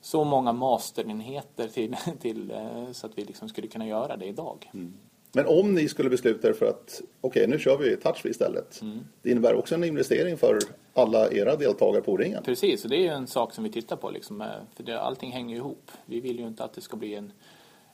[0.00, 2.52] så många masterenheter till, till
[2.92, 4.70] så att vi liksom skulle kunna göra det idag.
[4.74, 4.94] Mm.
[5.32, 8.82] Men om ni skulle besluta er för att okej, okay, nu kör vi touchfree istället.
[8.82, 8.98] Mm.
[9.22, 10.58] Det innebär också en investering för
[10.94, 12.42] alla era deltagare på ringen.
[12.42, 14.10] Precis, och det är en sak som vi tittar på.
[14.10, 14.44] Liksom,
[14.76, 15.90] för det, allting hänger ihop.
[16.06, 17.32] Vi vill ju inte att det ska bli en,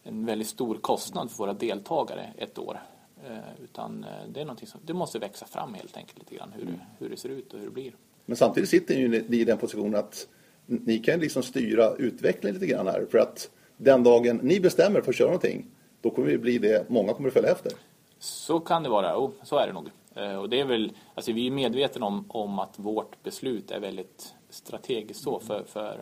[0.03, 2.81] en väldigt stor kostnad för våra deltagare ett år.
[3.25, 6.53] Eh, utan eh, det är någonting som det måste växa fram helt enkelt lite grann
[6.57, 6.81] hur, mm.
[6.99, 7.93] hur det ser ut och hur det blir.
[8.27, 10.29] Men samtidigt sitter ni ju i den positionen att
[10.67, 13.07] ni kan liksom styra utvecklingen lite grann här.
[13.11, 15.67] För att den dagen ni bestämmer för att köra någonting
[16.07, 17.73] då kommer det bli det, många kommer att följa efter.
[18.19, 19.91] Så kan det vara, oh, så är det nog.
[20.15, 23.81] Eh, och det är väl, alltså vi är medvetna om, om att vårt beslut är
[23.81, 26.01] väldigt strategiskt så för, för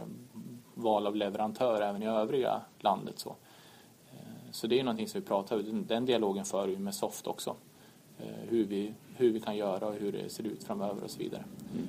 [0.74, 3.18] val av leverantör även i övriga landet.
[3.18, 3.28] Så,
[4.12, 7.26] eh, så det är någonting som vi pratar om, den dialogen för vi med Soft
[7.26, 7.56] också.
[8.18, 11.18] Eh, hur vi, hur vi kan göra och hur det ser ut framöver och så
[11.18, 11.44] vidare.
[11.74, 11.88] Mm.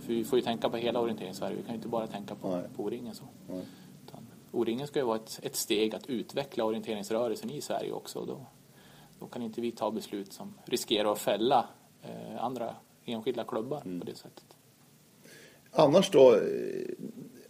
[0.00, 2.62] För vi får ju tänka på hela orienteringen-Sverige, vi kan ju inte bara tänka på,
[2.76, 3.24] på O-ringen så.
[3.48, 3.64] Nej.
[4.52, 8.24] O-ringen ska ju vara ett, ett steg att utveckla orienteringsrörelsen i Sverige också.
[8.24, 8.46] Då,
[9.18, 11.68] då kan inte vi ta beslut som riskerar att fälla
[12.02, 14.00] eh, andra enskilda klubbar mm.
[14.00, 14.44] på det sättet.
[15.70, 16.40] Annars då, eh,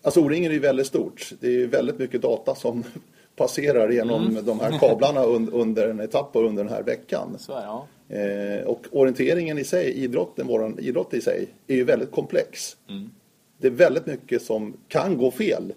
[0.03, 1.33] alltså O-ringen är ju väldigt stort.
[1.41, 2.85] Det är ju väldigt mycket data som
[3.37, 4.45] passerar genom mm.
[4.45, 7.37] de här kablarna under en etapp och under den här veckan.
[7.38, 7.87] Så är, ja.
[8.17, 12.77] eh, och orienteringen i sig, idrotten, vår idrott i sig, är ju väldigt komplex.
[12.88, 13.11] Mm.
[13.59, 15.73] Det är väldigt mycket som kan gå fel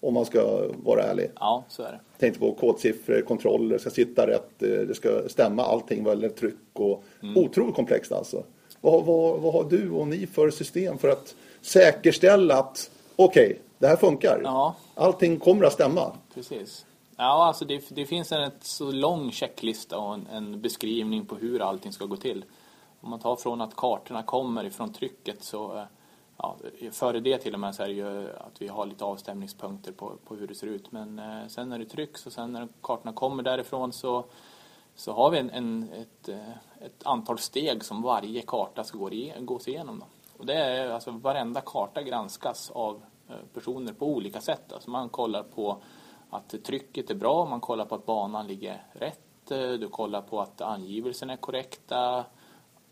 [0.00, 1.30] om man ska vara ärlig.
[1.40, 2.00] Ja, så är det.
[2.18, 6.54] Tänkte på kodsiffror, kontroller, ska sitta rätt, eh, det ska stämma allting vad gäller tryck
[6.72, 7.36] och mm.
[7.36, 8.44] otroligt komplext alltså.
[8.80, 13.58] Vad, vad, vad har du och ni för system för att säkerställa att okej, okay,
[13.78, 14.40] det här funkar.
[14.44, 14.76] Ja.
[14.94, 16.12] Allting kommer att stämma.
[16.34, 16.86] Precis.
[17.16, 21.34] Ja, alltså det, det finns en ett så lång checklista och en, en, beskrivning på
[21.34, 22.44] hur allting ska gå till.
[23.00, 25.84] Om man tar från att kartorna kommer ifrån trycket så eh,
[26.38, 26.56] ja,
[26.92, 30.12] före det till och med så är det ju att vi har lite avstämningspunkter på,
[30.24, 30.92] på hur det ser ut.
[30.92, 34.24] Men eh, sen när det trycks och sen när kartorna kommer därifrån så,
[34.94, 39.10] så har vi en, en ett, eh, ett, antal steg som varje karta ska gå
[39.38, 39.98] gås igenom.
[39.98, 40.06] Då.
[40.38, 44.72] Och det är alltså varenda karta granskas av eh, personer på olika sätt.
[44.72, 45.82] Alltså man kollar på
[46.30, 50.40] att trycket är bra, man kollar på att banan ligger rätt, eh, du kollar på
[50.40, 52.24] att angivelserna är korrekta,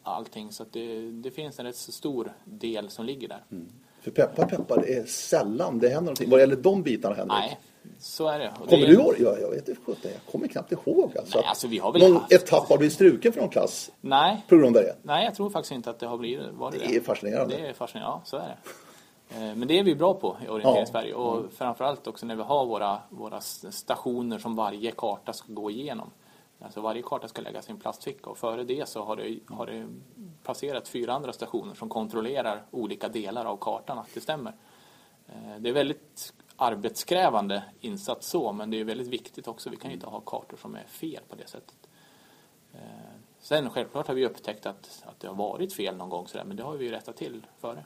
[0.04, 0.52] allting.
[0.52, 3.44] Så det, det, finns en rätt stor del som ligger där.
[3.52, 3.68] Mm.
[4.00, 6.30] För peppar peppar, det är sällan det händer någonting.
[6.30, 7.32] Vad gäller de bitarna Henrik?
[7.38, 7.60] Nej,
[7.98, 8.52] Så är det.
[8.60, 9.14] Och Kommer det du ihåg?
[9.18, 11.38] Ja, jag vet inte, jag kommer knappt ihåg alltså.
[11.38, 14.56] Nej, alltså, vi har väl Någon haft- etapp har blivit struken från klass Nej, på
[14.56, 14.96] grund av det.
[15.02, 17.56] nej, jag tror faktiskt inte att det har blivit varit Det är fascinerande.
[17.56, 18.56] Det är fascinerande, ja så är det.
[19.34, 22.66] Eh, Men det är vi bra på i Orienteringssverige och framförallt också när vi har
[22.66, 26.10] våra, våra stationer som varje karta ska gå igenom.
[26.64, 29.86] Alltså varje karta ska lägga sin plastficka och före det så har det, har det
[30.42, 34.52] passerat fyra andra stationer som kontrollerar olika delar av kartan att det stämmer.
[35.26, 39.70] Eh, Det är väldigt arbetskrävande insats så men det är väldigt viktigt också.
[39.70, 41.76] Vi kan ju inte ha kartor som är fel på det sättet.
[42.72, 42.80] Eh,
[43.40, 46.56] Sen självklart har vi upptäckt att, att det har varit fel någon gång sådär men
[46.56, 47.84] det har vi ju rättat till före.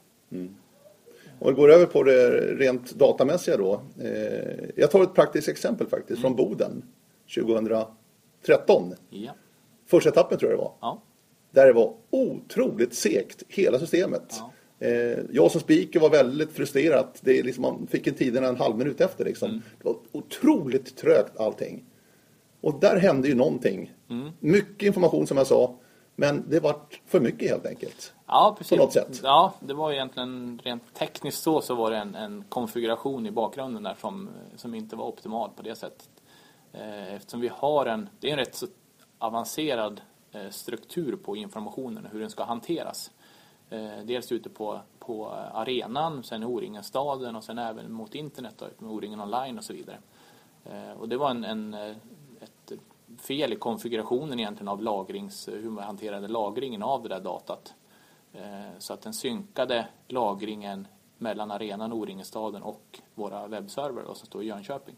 [1.39, 3.81] Om vi går över på det rent datamässiga då.
[4.01, 6.83] Eh, jag tar ett praktiskt exempel faktiskt från Boden
[8.45, 8.93] 2013.
[9.09, 9.31] Ja.
[9.85, 10.73] Första etappen tror jag det var.
[10.79, 11.01] Ja.
[11.51, 14.35] Där det var otroligt segt, hela systemet.
[14.39, 14.51] Ja.
[14.87, 17.07] Eh, jag som speaker var väldigt frustrerad.
[17.21, 19.25] Det är liksom, man fick en tid en halv minut efter.
[19.25, 19.49] Liksom.
[19.49, 19.61] Mm.
[19.77, 21.85] Det var otroligt trögt allting.
[22.61, 23.93] Och där hände ju någonting.
[24.09, 24.31] Mm.
[24.39, 25.75] Mycket information som jag sa.
[26.15, 26.75] Men det var
[27.05, 28.13] för mycket helt enkelt.
[28.27, 28.77] Ja, precis.
[28.77, 29.19] På något sätt.
[29.23, 33.83] Ja, det var egentligen rent tekniskt så, så var det en, en konfiguration i bakgrunden
[33.83, 36.09] där som, som inte var optimal på det sättet.
[36.73, 38.67] Eh, eftersom vi har en, det är en rätt så
[39.17, 40.01] avancerad
[40.31, 43.11] eh, struktur på informationen och hur den ska hanteras.
[43.69, 48.65] Eh, dels ute på, på arenan, sen i O-ringen-staden och sen även mot internet då,
[48.77, 49.97] med O-ringen online och så vidare.
[50.99, 52.71] Och det var en, en, ett
[53.17, 57.73] fel i konfigurationen egentligen av lagrings, hur man hanterade lagringen av det där datat.
[58.77, 64.47] Så att den synkade lagringen mellan arenan, O-ringen-staden och våra webbserver då, som står i
[64.47, 64.95] Jönköping.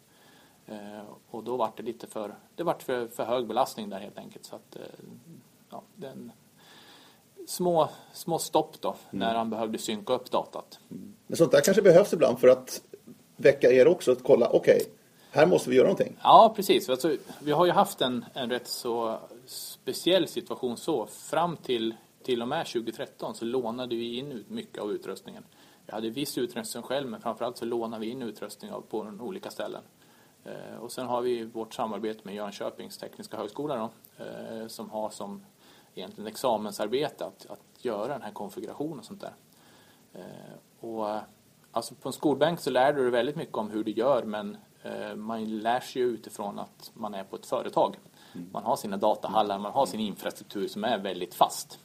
[0.68, 4.18] Eh, Och då var det lite för, det var för, för hög belastning där helt
[4.18, 4.46] enkelt.
[4.46, 4.82] Så att, eh,
[5.70, 6.32] ja, den,
[7.48, 10.80] små, små stopp då, när han behövde synka upp datat.
[11.28, 12.82] Men sånt där kanske behövs ibland för att
[13.36, 14.12] väcka er också.
[14.12, 14.82] Att kolla, okej,
[15.32, 16.18] här måste vi göra någonting.
[16.24, 16.90] Ja, precis.
[16.90, 21.06] Alltså, vi har ju haft en, en rätt så speciell situation så.
[21.08, 25.44] Fram till, till och med 2013 så lånade vi in ut mycket av utrustningen.
[25.86, 29.82] Vi hade viss utrustning själv, men framförallt så lånade vi in utrustning på olika ställen.
[30.44, 35.10] Eh, och sen har vi vårt samarbete med Jönköpings tekniska högskola då, eh, som har
[35.10, 35.46] som
[35.96, 39.34] egentligen examensarbete att, att göra den här konfigurationen och sånt där.
[40.14, 41.20] Eh, och
[41.72, 44.58] alltså på en skolbänk så lär du dig väldigt mycket om hur du gör men
[45.16, 48.00] man lär sig ju utifrån att man är på ett företag.
[48.52, 51.80] Man har sina datahallar, man har sin infrastruktur som är väldigt fast.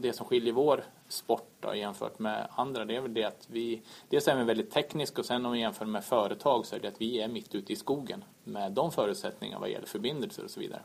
[0.00, 3.82] Det som skiljer vår sport då, jämfört med andra det är väl det att vi
[4.08, 6.88] dels är vi väldigt tekniska och sen om vi jämför med företag så är det
[6.88, 10.60] att vi är mitt ute i skogen med de förutsättningar vad gäller förbindelser och så
[10.60, 10.82] vidare.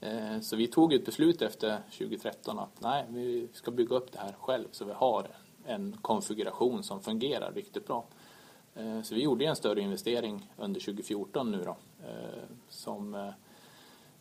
[0.00, 4.18] Eh, Så vi tog ett beslut efter 2013 att nej, vi ska bygga upp det
[4.18, 5.26] här själv så vi har
[5.66, 8.04] en konfiguration som fungerar riktigt bra.
[8.74, 11.76] Eh, Så vi gjorde en större investering under 2014 nu då.
[12.06, 13.32] eh, Som,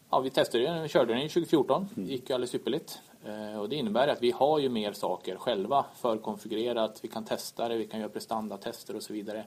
[0.09, 3.01] ja, vi testade den, vi körde den i 2014, det gick ju alldeles ypperligt.
[3.25, 7.67] Eh, Och det innebär att vi har ju mer saker själva förkonfigurerat, vi kan testa
[7.67, 9.45] det, vi kan göra prestandatester och så vidare.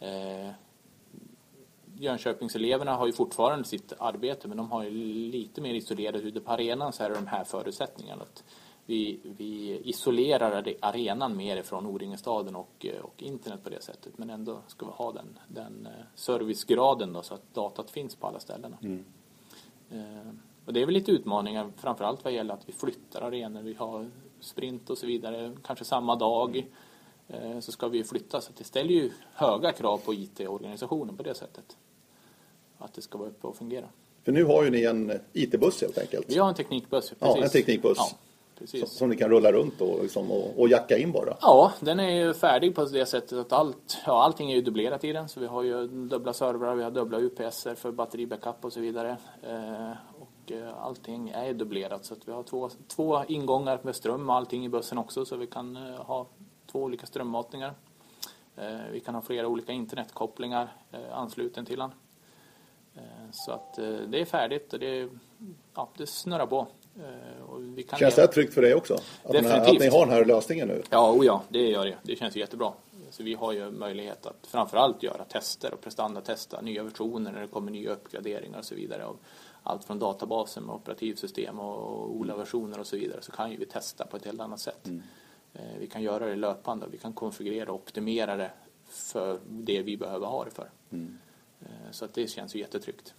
[0.00, 0.50] Eh,
[1.98, 4.90] Jönköpingseleverna har ju fortfarande sitt arbete men de har ju
[5.30, 8.22] lite mer isolerat ute på arenan så är det de här förutsättningarna.
[8.22, 8.44] Att
[8.86, 14.58] vi, vi isolerar arenan mer från O-ringestaden och, och internet på det sättet men ändå
[14.66, 18.76] ska vi ha den, den eh, servicegraden då, så att datat finns på alla ställena.
[19.90, 20.32] Eh,
[20.66, 24.10] och det är väl lite utmaningar framförallt vad gäller att vi flyttar arenor, vi har
[24.40, 26.70] sprint och så vidare, kanske samma dag
[27.28, 31.34] eh, så ska vi flytta så det ställer ju höga krav på IT-organisationen på det
[31.34, 31.76] sättet.
[32.78, 33.88] Att det ska vara uppe och fungera.
[34.24, 36.26] För nu har ju ni en IT-buss helt enkelt.
[36.28, 37.12] Vi har en teknikbuss.
[37.18, 37.44] Ja, precis.
[37.44, 37.98] en teknikbuss.
[37.98, 38.18] Ja, Som,
[38.58, 38.98] precis.
[38.98, 41.36] som ni kan rulla runt och, liksom, och, och jacka in bara.
[41.40, 45.04] Ja, den är ju färdig på det sättet att allt, ja, allting är ju dubblerat
[45.04, 45.28] i den.
[45.28, 49.16] Så vi har ju dubbla servrar, vi har dubbla UPSer för batteribackup och så vidare.
[49.42, 49.90] Eh,
[50.44, 54.36] och eh, allting är dubblerat så att vi har två, två ingångar med ström och
[54.36, 56.26] allting i bussen också så vi kan eh, ha
[56.72, 57.74] två olika strömmatningar.
[58.56, 60.72] Eh, vi kan ha flera olika internetkopplingar
[61.12, 61.90] ansluten till den.
[63.32, 63.74] Så att
[64.08, 65.08] det är färdigt och det,
[65.74, 66.66] ja, det snurrar på.
[67.98, 68.94] Känns det här tryggt för dig också?
[69.24, 70.82] Att, här, att ni har den här lösningen nu?
[70.90, 71.96] Ja, ja, det gör det.
[72.02, 72.72] Det känns jättebra.
[73.10, 77.46] Så vi har ju möjlighet att framförallt göra tester och prestandatesta nya versioner när det
[77.46, 79.04] kommer nya uppgraderingar och så vidare.
[79.04, 79.16] Av
[79.62, 84.06] allt från databasen med operativsystem och OLA-versioner och så vidare så kan ju vi testa
[84.06, 84.88] på ett helt annat sätt.
[85.54, 88.50] Eh, Vi kan göra det löpande och vi kan konfigurera och optimera det
[88.88, 90.70] för det vi behöver ha det för.
[90.90, 93.14] Eh, Så att det känns ju jättetryggt.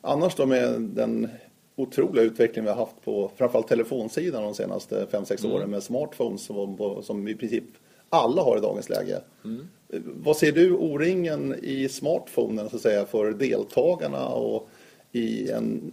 [0.00, 1.28] Annars då med den
[1.76, 5.56] otroliga utveckling vi har haft på framförallt telefonsidan de senaste 5-6 Mm.
[5.56, 7.64] åren med smartphones som, som i princip
[8.08, 9.20] alla har i dagens läge.
[9.44, 9.68] Mm.
[10.04, 14.68] Vad ser du O-ringen i smartphonen så att säga för deltagarna och
[15.16, 15.92] i en,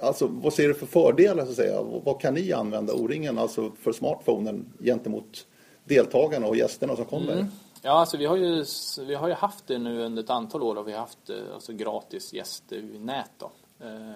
[0.00, 1.82] alltså vad ser du för fördelar så att säga?
[1.82, 5.46] Vad kan ni använda O-ringen alltså för smartphonen gentemot
[5.84, 7.32] deltagarna och gästerna som kommer?
[7.32, 7.46] Mm.
[7.82, 8.64] Ja, alltså vi har, ju,
[9.06, 11.36] vi har ju haft det nu under ett antal år och vi har haft eh,
[11.54, 13.50] alltså, gratis gästnät då.
[13.80, 14.12] Eh,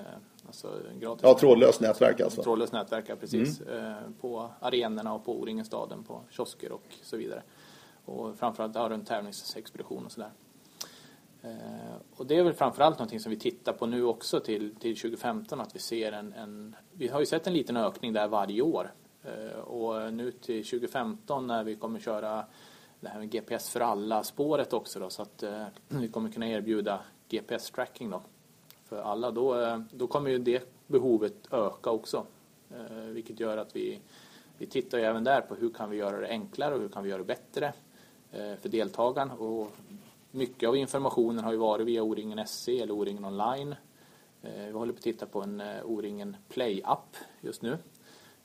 [0.46, 0.68] alltså,
[1.00, 2.42] gratis ja, trådlöst nätverk alltså.
[2.42, 3.61] Trådlöst nätverk, ja, precis.
[3.61, 3.87] Mm.
[3.87, 7.42] Eh, på arenorna och på O-ringen-staden, på kiosker och så vidare.
[8.04, 10.30] Och framförallt ja, runt tävlingsexpedition och sådär.
[11.46, 14.96] Eh, och det är väl framförallt någonting som vi tittar på nu också till, till
[14.96, 18.62] 2015 att vi ser en, en vi har ju sett en liten ökning där varje
[18.62, 18.92] år.
[19.22, 22.44] Eh, och nu till 2015 när vi kommer köra
[23.00, 26.48] det här med GPS för alla spåret också då så att eh, vi kommer kunna
[26.48, 28.22] erbjuda GPS-tracking då.
[28.85, 32.26] För alla då, då kommer ju det behovet öka också
[33.12, 34.00] vilket gör att vi
[34.59, 37.02] vi tittar ju även där på hur kan vi göra det enklare och hur kan
[37.02, 37.72] vi göra det bättre
[38.30, 39.72] för deltagaren och
[40.37, 43.75] mycket av informationen har ju varit via O-ringen SC eller O-ringen online.
[44.42, 47.79] Eh, vi håller på att titta på en eh, O-ringen Play-app just nu.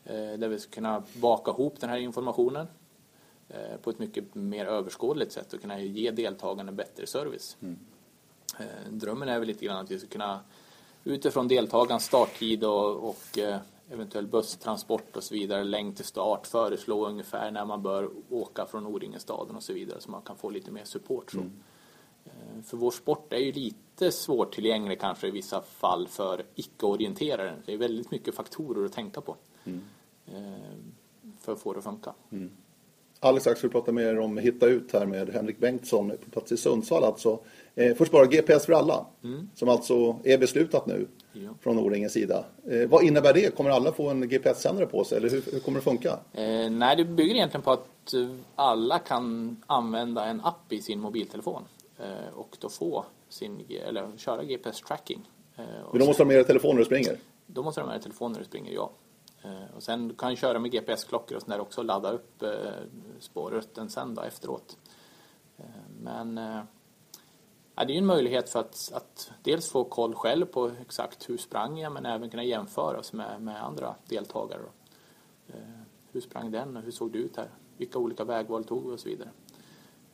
[0.04, 2.68] Eh, där vi ska kunna baka ihop den här informationen
[3.82, 7.58] på ett mycket mer överskådligt sätt och kunna ge deltagarna bättre service.
[7.62, 7.80] Mm.
[8.90, 10.40] Drömmen är väl lite grann att vi ska kunna
[11.04, 13.40] utifrån deltagarens starttid och, och
[13.90, 18.88] eventuell busstransport och så vidare, längd till start, föreslå ungefär när man bör åka från
[18.88, 21.32] O-ringen-staden och så vidare så man kan få lite mer support.
[21.32, 21.38] Så.
[21.38, 21.52] Mm.
[22.26, 27.54] Eh, för vår sport är ju lite svårtillgänglig kanske i vissa fall för icke-orienterare.
[27.66, 29.82] Det är väldigt mycket faktorer att tänka på mm.
[30.26, 30.78] Eh,
[31.40, 32.14] för att få det att funka.
[32.32, 32.52] Mm.
[33.20, 36.52] Alldeles strax ska vi prata mer om Hitta ut här med Henrik Bengtsson på plats
[36.52, 37.40] i Sundsvall alltså.
[37.76, 39.50] Eh, först bara GPS för alla, mm.
[39.56, 41.50] som alltså är beslutat nu ja.
[41.62, 42.46] från O-ringens sida.
[42.90, 43.56] Vad innebär det?
[43.56, 46.20] Kommer alla få en GPS-sändare på sig eller hur, hur, kommer det funka?
[46.34, 48.14] Eh, nej, det bygger egentligen på att
[48.56, 51.64] alla kan använda en app i sin mobiltelefon.
[52.02, 55.30] Eh, och då få sin, eller köra GPS-tracking.
[55.56, 57.18] Eh, Men då måste de ha med dig telefon när du springer?
[57.48, 58.92] Då måste de ha med dig telefon när du springer, ja.
[59.44, 62.44] Eh, och sen kan du köra med GPS-klockor och sådär också och ladda upp
[63.20, 64.78] spårrutten sen då efteråt.
[66.00, 66.38] Men
[67.76, 71.30] ja, det är ju en möjlighet för att, att dels få koll själv på exakt
[71.30, 74.62] hur sprang jag men även kunna jämföras med, med andra deltagare.
[76.12, 77.50] Hur sprang den och hur såg det ut här?
[77.78, 79.30] Vilka olika vägval tog vi och så vidare.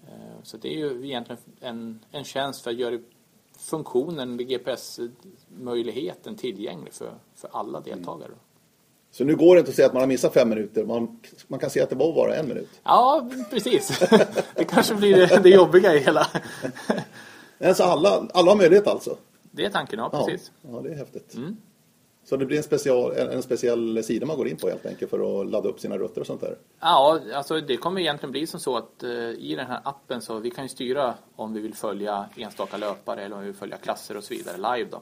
[0.07, 2.99] Eh, så det är ju egentligen en, en tjänst för att göra
[3.57, 8.25] funktionen med GPS-möjligheten tillgänglig för, för alla deltagare.
[8.25, 8.39] Mm.
[9.11, 10.85] Så nu går det inte att säga att man har missat fem minuter.
[10.85, 12.69] Man, man kan säga att det var bara en minut.
[12.83, 13.99] Ja, precis.
[14.55, 16.27] det kanske blir det, det jobbiga i hela...
[17.63, 19.17] alltså alla, alla har möjlighet alltså?
[19.51, 20.51] Det är tanken, ja, precis.
[20.61, 21.35] Ja, ja det är häftigt.
[21.35, 21.57] Mm.
[22.29, 25.41] Så det blir en speciell, en speciell sida man går in på helt enkelt för
[25.41, 26.57] att ladda upp sina rutter och sånt där?
[26.79, 30.39] Ja, alltså det kommer egentligen bli som så att eh, i den här appen så
[30.39, 33.77] vi kan ju styra om vi vill följa enstaka löpare eller om vi vill följa
[33.77, 35.01] klasser och så vidare live då.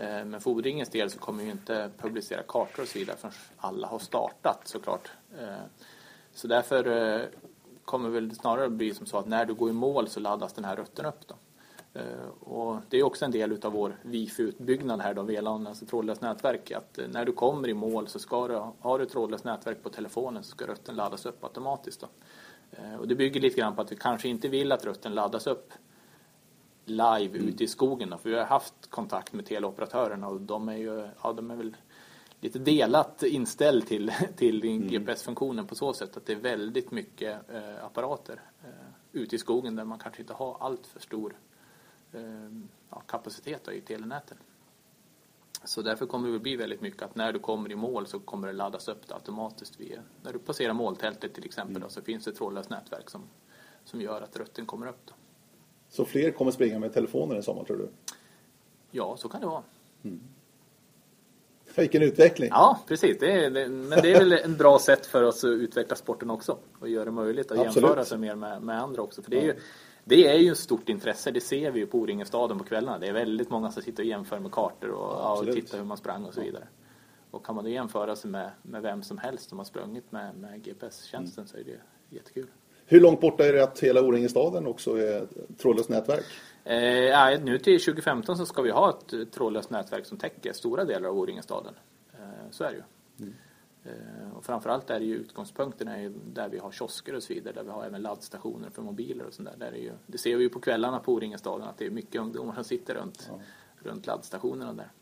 [0.00, 3.34] Eh, men för Odringens del så kommer vi inte publicera kartor och så vidare förrän
[3.56, 5.10] alla har startat såklart.
[5.40, 5.46] Eh,
[6.34, 7.22] så därför eh,
[7.84, 10.52] kommer det väl snarare bli som så att när du går i mål så laddas
[10.52, 11.34] den här rutten upp då.
[11.94, 16.20] Eh, och det är också en del av vår Wifi-utbyggnad här då, VLAN, alltså trådlöst
[16.20, 16.70] nätverk.
[16.70, 19.88] Att eh, när du kommer i mål så ska du, har du trådlöst nätverk på
[19.88, 22.00] telefonen så ska rutten laddas upp automatiskt.
[22.00, 22.08] Då.
[22.70, 25.46] Eh, och det bygger lite grann på att vi kanske inte vill att rutten laddas
[25.46, 25.72] upp
[26.84, 27.48] live mm.
[27.48, 28.10] ute i skogen.
[28.10, 31.56] Då, för vi har haft kontakt med teleoperatörerna och de är ju, ja de är
[31.56, 31.76] väl
[32.40, 34.88] lite delat inställd till, till mm.
[34.88, 38.70] GPS-funktionen på så sätt att det är väldigt mycket eh, apparater eh,
[39.12, 41.36] ute i skogen där man kanske inte har allt för stor
[42.90, 44.36] ja, kapacitet i telenäten.
[45.64, 48.46] Så därför kommer det bli väldigt mycket att när du kommer i mål så kommer
[48.46, 49.80] det laddas upp automatiskt.
[49.80, 51.82] Via, när du passerar måltältet till exempel mm.
[51.82, 53.22] då, så finns det ett trådlöst nätverk som,
[53.84, 55.00] som gör att rutten kommer upp.
[55.04, 55.14] Då.
[55.88, 57.88] Så fler kommer springa med telefoner i sommar tror du?
[58.90, 59.62] Ja, så kan det vara.
[60.02, 60.20] Mm.
[61.76, 62.48] Vilken utveckling!
[62.52, 63.16] Ja, precis.
[63.20, 66.30] Det är, det, men det är väl en bra sätt för oss att utveckla sporten
[66.30, 67.76] också och göra det möjligt att Absolut.
[67.76, 69.22] jämföra sig mer med, med andra också.
[69.22, 69.54] För det är ju,
[70.04, 72.98] det är ju ett stort intresse, det ser vi ju på O-ringen-staden på kvällarna.
[72.98, 75.84] Det är väldigt många som sitter och jämför med kartor och, ja, och tittar hur
[75.84, 76.68] man sprang och så vidare.
[77.30, 80.34] Och kan man då jämföra sig med, med vem som helst som har sprungit med,
[80.34, 81.48] med GPS-tjänsten mm.
[81.48, 81.80] så är det
[82.16, 82.46] jättekul.
[82.86, 85.26] Hur långt borta är det att hela O-ringen-staden också är
[85.58, 86.24] trådlöst nätverk?
[86.64, 91.08] Eh, nu till 2015 så ska vi ha ett trådlöst nätverk som täcker stora delar
[91.08, 91.74] av O-ringen-staden.
[92.12, 92.82] Eh, så är det ju.
[93.20, 93.34] Mm.
[93.84, 97.34] Eh, och framförallt är det ju utgångspunkten är ju där vi har kiosker och så
[97.34, 99.66] vidare, där vi har även laddstationer för mobiler och sånt där.
[99.66, 102.20] där är ju, det ser vi ju på kvällarna på O-ringestaden att det är mycket
[102.20, 103.40] ungdomar som sitter runt, ja.
[103.90, 104.92] runt laddstationerna där.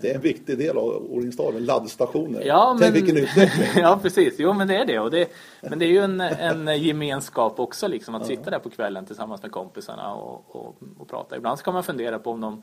[0.00, 2.42] Det är en viktig del av Oringsstaden, laddstationer.
[2.44, 3.68] Ja, Tänk men, vilken utveckling.
[3.82, 4.34] ja, precis.
[4.38, 4.98] Jo, men det är det.
[4.98, 5.30] Och det
[5.62, 9.42] men det är ju en, en gemenskap också, liksom, att sitta där på kvällen tillsammans
[9.42, 11.36] med kompisarna och, och, och prata.
[11.36, 12.62] Ibland ska man fundera på om de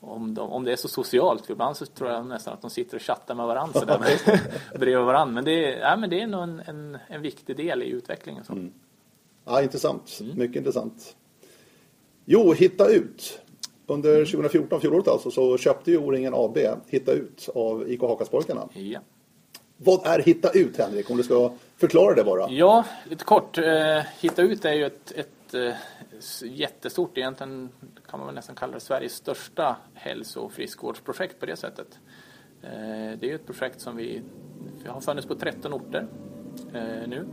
[0.00, 2.70] om, de, om det är så socialt, för ibland så tror jag nästan att de
[2.70, 4.00] sitter och chattar med varandra sådär,
[4.78, 5.34] bredvid varandra.
[5.34, 8.44] Men det är, ja, men det är nog en, en, en viktig del i utvecklingen.
[8.44, 8.52] Så.
[8.52, 8.72] Mm.
[9.44, 10.18] Ja, intressant.
[10.20, 10.38] Mm.
[10.38, 11.16] Mycket intressant.
[12.24, 13.40] Jo, Hitta ut.
[13.86, 18.68] Under 2014, fjolåret alltså, så köpte ju O-ringen AB Hitta ut av IK Hakaspojkarna.
[18.72, 19.00] Ja.
[19.76, 21.10] Vad är Hitta ut, Henrik?
[21.10, 22.50] Om du ska förklara det bara.
[22.50, 23.58] ja, lite kort.
[23.58, 25.72] Eh, Hitta ut är ju ett, ett eh,
[26.42, 27.70] jättestort, egentligen
[28.06, 31.98] kan man väl nästan kalla det Sveriges största hälso och friskvårdsprojekt på det sättet.
[32.62, 34.22] Eh, det är ett projekt som vi,
[34.82, 36.06] vi har funnits på 13 orter
[36.74, 37.26] eh, nu.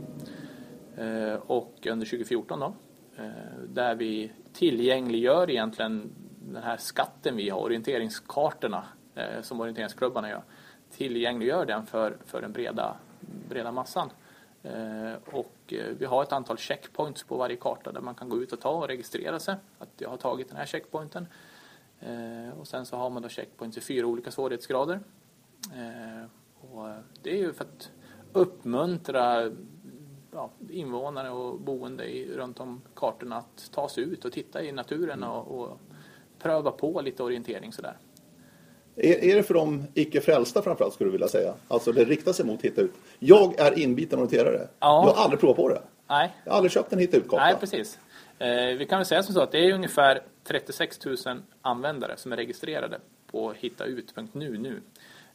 [0.96, 2.74] Eh, och under 2014 då.
[3.68, 6.10] Där vi tillgängliggör egentligen
[6.52, 8.84] den här skatten vi har, orienteringskartorna
[9.42, 10.42] som orienteringsklubbarna gör.
[10.90, 12.96] Tillgängliggör den för, för den breda,
[13.48, 14.10] breda massan.
[14.62, 18.42] Eh, och eh, vi har ett antal checkpoints på varje karta där man kan gå
[18.42, 19.56] ut och ta och registrera sig.
[19.78, 21.26] Att jag har tagit den här checkpointen.
[22.00, 25.00] Eh, och sen så har man då checkpoints i fyra olika svårighetsgrader.
[26.60, 26.88] Och
[27.22, 27.90] det är ju för att
[28.32, 29.52] uppmuntra
[30.32, 34.72] ja, invånare och boende i, runt om kartorna att ta sig ut och titta i
[34.72, 35.78] naturen och, och
[36.38, 37.96] pröva på lite orientering sådär.
[38.98, 41.54] Är, är det för de icke frälsta framförallt skulle du vilja säga?
[41.68, 42.94] Alltså det riktar sig mot Hitta ut.
[43.18, 44.68] Jag är inbiten orienterare.
[44.80, 45.06] Ja.
[45.06, 45.82] Jag har aldrig provat på det.
[46.08, 47.44] Nej, Jag har aldrig köpt en Hitta ut-karta.
[47.44, 47.98] Nej, precis.
[48.38, 51.16] Eh, vi kan väl säga som så att det är ungefär 36 000
[51.62, 52.98] användare som är registrerade
[53.30, 54.80] på hittaut.nu nu.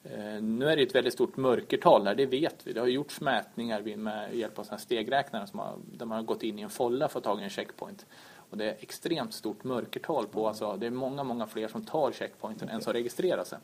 [0.04, 2.74] Eh, nu är det ett väldigt stort mörkertal där, det vet vi.
[2.74, 6.60] Det har gjorts mätningar med hjälp av stegräknare som har, där man har gått in
[6.60, 8.06] i en folla för att ta en checkpoint.
[8.54, 12.12] Och det är extremt stort mörkertal på, alltså det är många, många fler som tar
[12.12, 13.58] checkpointen än som registrerar sig.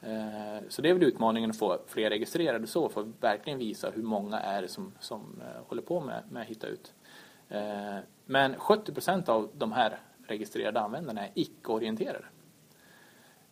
[0.00, 3.90] Eh, Så det är väl utmaningen att få fler registrerade så för att verkligen visa
[3.90, 6.94] hur många är det som, som eh, håller på med, med att hitta ut.
[7.48, 12.24] Eh, Men 70% av de här registrerade användarna är icke-orienterade.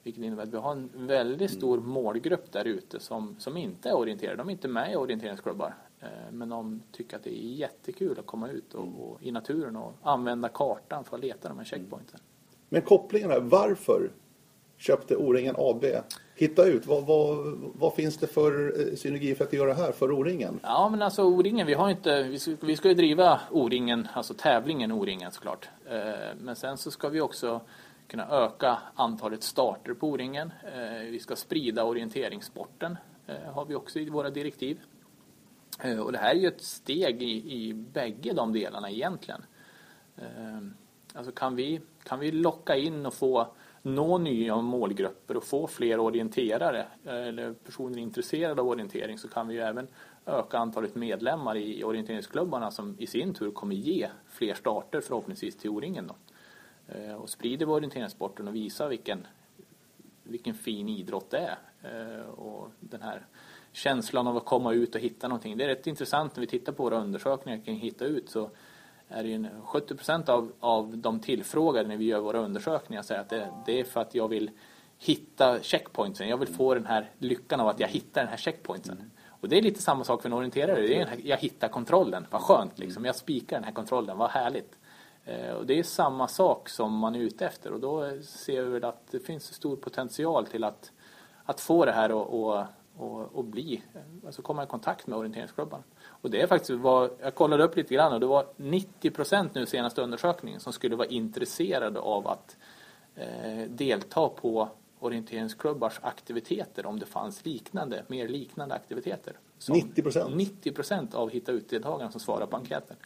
[0.03, 3.97] Vilket innebär att vi har en väldigt stor målgrupp där ute som, som inte är
[3.97, 4.37] orienterade.
[4.37, 5.75] De är inte med i orienteringsklubbar.
[6.01, 9.76] Eh, Men de tycker att det är jättekul att komma ut och, och, i naturen
[9.76, 12.20] och använda kartan för att leta de här checkpointen.
[12.68, 14.11] Men kopplingen här, varför
[14.76, 15.84] köpte O-ringen AB
[16.34, 16.86] Hitta ut?
[16.86, 17.36] Vad, vad,
[17.74, 20.61] vad finns det för eh, synergi för att göra det här för O-ringen?
[20.62, 24.34] Ja, men alltså O-ringen, vi har inte, vi ska, vi ska ju driva O-ringen, alltså
[24.34, 25.68] tävlingen O-ringen såklart.
[25.90, 25.99] Eh,
[26.40, 27.61] Men sen så ska vi också
[28.07, 30.53] kunna öka antalet starter på O-ringen.
[31.11, 32.96] Vi ska sprida orienteringssporten,
[33.53, 34.78] har vi också i våra direktiv.
[35.83, 39.45] Eh, och det här är ju ett steg i, i bägge de delarna egentligen.
[40.16, 40.59] Eh,
[41.14, 43.49] alltså kan vi, kan vi locka in och få
[43.83, 49.49] nå nya målgrupper och få fler orienterare eh, eller personer intresserade av orientering så kan
[49.49, 49.89] vi ju även
[50.26, 55.70] öka antalet medlemmar i orienteringsklubbarna som i sin tur kommer ge fler starter förhoppningsvis till
[55.70, 56.07] O-ringen.
[56.07, 56.14] Då.
[57.16, 59.26] Och sprider vi orienteringssporten och visar vilken,
[60.22, 62.22] vilken fin idrott det är.
[62.24, 63.26] Och den här
[63.79, 65.57] känslan av att komma ut och hitta någonting.
[65.57, 68.51] Det är rätt intressant när vi tittar på våra undersökningar kring Hitta ut så
[69.09, 73.20] är det ju en- 70% av, av de tillfrågade när vi gör våra undersökningar säger
[73.20, 74.51] att det, det är för att jag vill
[74.99, 76.29] hitta checkpointsen.
[76.29, 79.11] Jag vill få den här lyckan av att jag hittar den här checkpointsen.
[79.41, 80.81] Och det är lite samma sak för en orienterare.
[80.81, 82.26] Det är här, jag hittar kontrollen.
[82.31, 83.05] Vad skönt liksom.
[83.05, 84.18] Jag spikar den här kontrollen.
[84.18, 84.79] Vad härligt.
[85.24, 88.70] Eh, Och det är samma sak som man är ute efter och då ser vi
[88.70, 90.93] väl att det finns stor potential till att,
[91.45, 92.64] att få det här och, och,
[92.99, 93.82] och, och bli,
[94.26, 95.82] alltså komma i kontakt med orienteringsklubban.
[96.07, 99.66] Och det är faktiskt vad, jag kollade upp lite grann och det var 90% nu
[99.66, 102.57] senaste undersökningen som skulle vara intresserade av att
[103.14, 104.68] eh, delta på
[105.01, 109.38] orienteringsklubbars aktiviteter om det fanns liknande, mer liknande aktiviteter.
[109.59, 110.49] Som 90%?
[110.62, 112.96] 90% av Hitta ut-deltagarna som svarar på enkäten.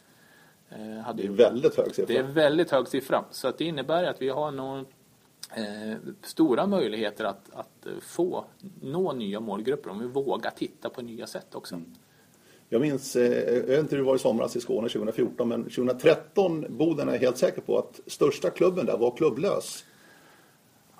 [0.69, 2.13] Eh, hade Det är väldigt hög siffra.
[2.13, 3.25] det är väldigt hög siffra.
[3.31, 4.85] Så att det innebär att vi har nog
[5.55, 8.45] eh, stora möjligheter att, att få
[8.81, 11.75] nå nya målgrupper om vi vågar titta på nya sätt också.
[11.75, 11.87] Mm.
[12.69, 15.63] Jag minns, eh, jag vet inte hur det var i somras i Skåne 2014, men
[15.63, 19.85] 2013 Boden är jag helt säker på att största klubben där var klubblös.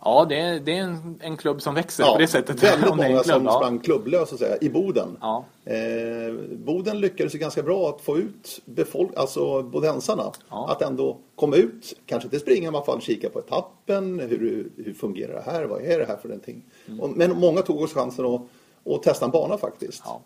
[0.05, 2.63] Ja, det är, det är en, en klubb som växer på det sättet.
[2.63, 3.59] Väldigt många klubb, som ja.
[3.59, 5.17] sprang klubblös så att säga, i Boden.
[5.21, 5.45] Ja.
[5.65, 10.71] Eh, Boden lyckades ju ganska bra att få ut befolk alltså bodensarna Ja.
[10.71, 14.69] att ändå komma ut, kanske inte springa men i alla fall kika på etappen, hur,
[14.77, 16.61] hur fungerar det här, vad är det här för någonting.
[16.87, 17.11] Mm.
[17.11, 18.41] Men många tog också chansen att,
[18.85, 20.01] att testa en bana faktiskt.
[20.05, 20.21] Ja.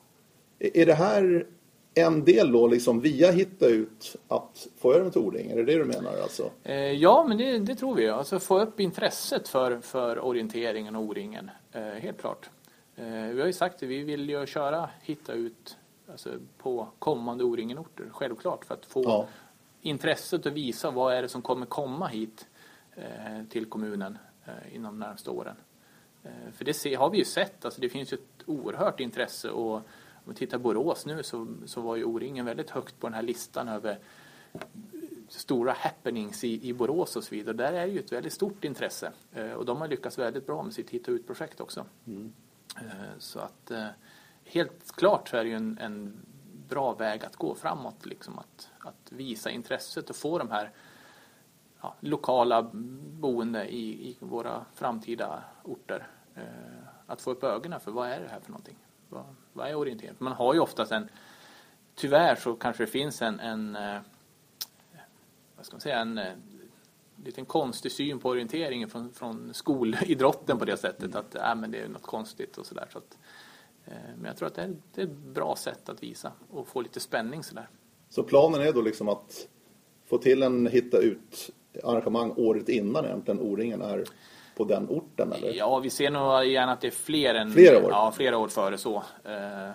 [0.59, 1.45] Är det här
[1.98, 5.52] en del då liksom via Hitta ut att få över till O-ring?
[5.52, 6.52] Är det det du menar alltså?
[6.64, 8.10] Eh, ja, men det, det, tror vi.
[8.10, 11.52] Alltså få upp intresset för, för orienteringen och O-ringen.
[11.72, 12.50] Eh, helt klart.
[12.95, 15.78] Eh, vi har ju sagt att vi vill ju köra Hitta ut
[16.12, 18.10] alltså, på kommande O-ringen-orter.
[18.12, 19.28] Självklart för att få ja.
[19.82, 22.48] intresset och visa vad är det som kommer komma hit
[22.95, 25.56] eh, till kommunen eh, inom de närmaste åren.
[26.24, 27.66] Eh, för det har vi ju sett.
[27.66, 29.82] Alltså, det finns ju ett oerhört intresse och
[30.28, 33.21] om vi tittar Borås nu så, så var ju O-ringen väldigt högt på den här
[33.21, 33.99] listan över
[35.30, 37.55] stora happenings i, i Borås och så vidare.
[37.55, 40.73] Där är ju ett väldigt stort intresse eh, och de har lyckats väldigt bra med
[40.73, 41.86] sitt Hitta ut-projekt också.
[42.07, 42.34] Mm.
[42.78, 43.88] Eh, så att eh,
[44.43, 46.25] helt klart så är det ju en, en
[46.69, 50.71] bra väg att gå framåt, liksom att, att visa intresset och få de här
[51.82, 56.07] ja, lokala boende i, i våra framtida orter
[57.07, 58.78] att få upp ögonen för vad är det här för någonting?
[59.10, 60.16] Vad, vad är orientering?
[60.20, 61.10] Man har ju oftast en,
[61.95, 63.99] tyvärr så kanske det finns en, en eh,
[65.55, 66.34] vad ska man säga, en eh,
[67.24, 71.80] liten konstig syn på orienteringen från, från skolidrotten på det sättet att äh, men det
[71.80, 72.88] är något konstigt och sådär.
[72.91, 73.18] Så att,
[73.86, 76.68] eh, men jag tror att det är, det är ett bra sätt att visa och
[76.68, 77.68] få lite spänning sådär.
[78.10, 79.47] Så planen är då liksom att
[80.05, 81.49] få till en hitta ut
[81.84, 84.03] arrangemang året innan egentligen O-ringen är
[84.58, 85.34] på den orten?
[85.34, 85.53] Eller?
[85.53, 88.47] Ja, vi ser nog gärna att det är fler än flera år, ja, flera år
[88.47, 89.03] före så.
[89.24, 89.72] Eh,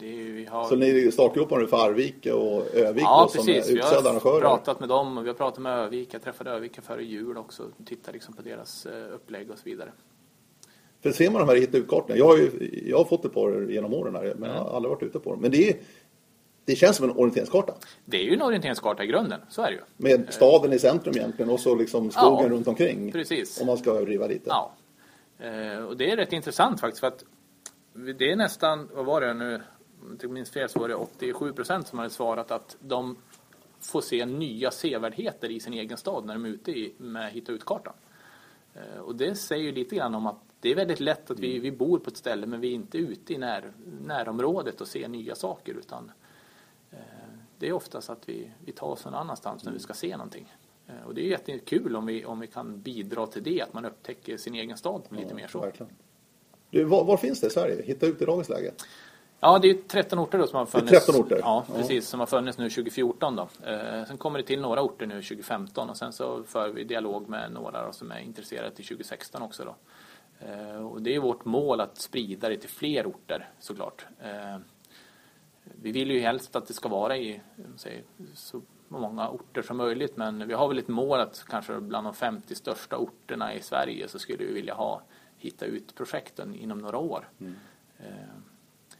[0.00, 0.64] vi har...
[0.64, 3.66] Så ni startgrupper nu för Arvika och Övik ja, då, precis.
[3.66, 4.40] som är utsedda arrangörer?
[4.40, 6.10] vi har pratat med dem och vi har pratat med Övika.
[6.12, 9.64] Jag träffade Övika före jul också och tittade liksom på deras eh, upplägg och så
[9.64, 9.92] vidare.
[11.02, 12.50] För ser man de här hitta ut-kartorna, jag har ju
[12.86, 14.56] jag har fått ett par genom åren här, men mm.
[14.56, 15.40] jag har aldrig varit ute på dem.
[15.40, 15.76] Men det är
[16.70, 17.74] det känns som en orienteringskarta.
[18.04, 19.82] Det är ju en orienteringskarta i grunden, så är det ju.
[19.96, 23.12] Med staden i centrum egentligen och så liksom skogen ja, runt omkring.
[23.12, 23.60] Precis.
[23.60, 24.44] Om man ska överdriva lite.
[24.50, 24.72] Ja.
[25.38, 27.24] Eh, och det är rätt intressant faktiskt för att
[27.92, 29.54] det är nästan, vad var det nu,
[30.02, 33.16] om jag minns fel så var det 87 procent som hade svarat att de
[33.80, 37.52] får se nya sevärdheter i sin egen stad när de är ute i, med Hitta
[37.52, 37.94] ut-kartan.
[38.74, 41.58] Eh, och det säger ju lite grann om att det är väldigt lätt att vi,
[41.58, 43.72] vi bor på ett ställe men vi är inte ute i när,
[44.06, 46.12] närområdet och ser nya saker utan
[47.60, 50.54] det är oftast att vi, vi tar oss någon annanstans när vi ska se någonting.
[50.86, 53.84] Eh, och det är jättekul om vi, om vi kan bidra till det, att man
[53.84, 55.60] upptäcker sin egen stad lite ja, mer så.
[55.60, 55.92] Verkligen.
[56.70, 57.82] Du, var, var, finns det i Sverige?
[57.82, 58.72] Hitta ut i dagens läge?
[59.40, 60.90] Ja, det är 13 orter då som har funnits.
[60.90, 61.40] Det är 13 orter?
[61.42, 62.04] Ja, precis.
[62.04, 62.10] Ja.
[62.10, 63.48] Som har funnits nu 2014 då.
[63.66, 67.28] Eh, sen kommer det till några orter nu 2015 och sen så för vi dialog
[67.28, 69.74] med några då, som är intresserade till 2016 också då.
[70.46, 74.06] Eh, och det är vårt mål att sprida det till fler orter såklart.
[74.20, 74.56] Eh,
[75.82, 77.40] vi vill ju helst att det ska vara i
[77.76, 78.04] säg,
[78.34, 82.14] så många orter som möjligt men vi har väl ett mål att kanske bland de
[82.14, 85.02] 50 största orterna i Sverige så skulle vi vilja ha
[85.36, 87.28] hitta ut projekten inom några år.
[87.40, 87.54] Mm.
[87.98, 88.04] Eh,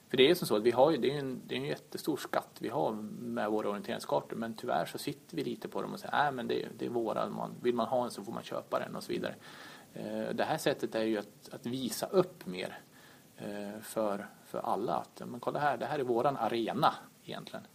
[0.08, 1.64] för det är som så att vi har ju, det är en, det är en
[1.64, 5.92] jättestor skatt vi har med våra orienteringskartor men tyvärr så sitter vi lite på dem
[5.92, 8.32] och säger nej men det, det är våra, man, vill man ha en så får
[8.32, 9.34] man köpa den och så vidare.
[9.94, 12.78] Eh, det här sättet är ju att, att visa upp mer
[13.40, 17.66] Eh, för för alla att men kolla här, det här är våran arena egentligen.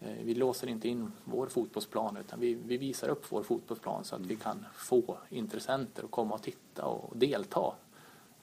[0.00, 4.16] Eh, vi låser inte in vår fotbollsplan utan vi, vi visar upp vår fotbollsplan så
[4.16, 7.74] att vi kan få intressenter att komma och titta och delta.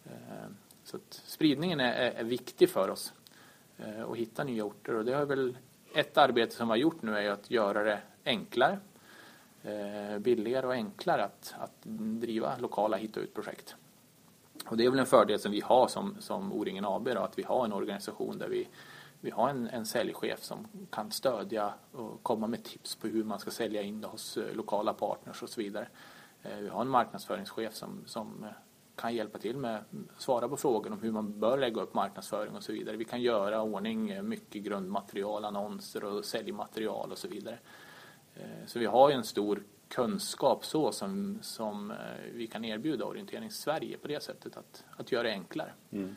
[0.06, 0.50] Eh,
[0.84, 3.14] så att spridningen är, är viktig för oss
[4.06, 5.58] och att hitta nya orter och det har väl
[5.96, 8.80] ett arbete som vi har gjort nu är att göra det enklare,
[10.20, 13.76] billigare och enklare att, att driva lokala hitta ut-projekt.
[14.70, 17.40] Och det är väl en fördel som vi har som, som O-ringen AB, då, att
[17.40, 18.68] vi har en organisation där vi,
[19.22, 23.40] vi har en, en säljchef som kan stödja och komma med tips på hur man
[23.40, 25.88] ska sälja in det hos eh, lokala partners och så vidare.
[26.44, 28.50] Eh, vi har en marknadsföringschef som, som eh,
[28.96, 29.76] kan hjälpa till med
[30.16, 32.98] att svara på frågor om hur man bör lägga upp marknadsföring och så vidare.
[32.98, 37.60] Vi kan göra ordning mycket grundmaterial, annonser och säljmaterial och så vidare.
[38.66, 41.98] Så vi har ju en stor kunskap så som, som eh,
[42.34, 45.72] vi kan erbjuda Orientering Sverige på det sättet att, att göra det enklare.
[45.92, 46.16] Mm.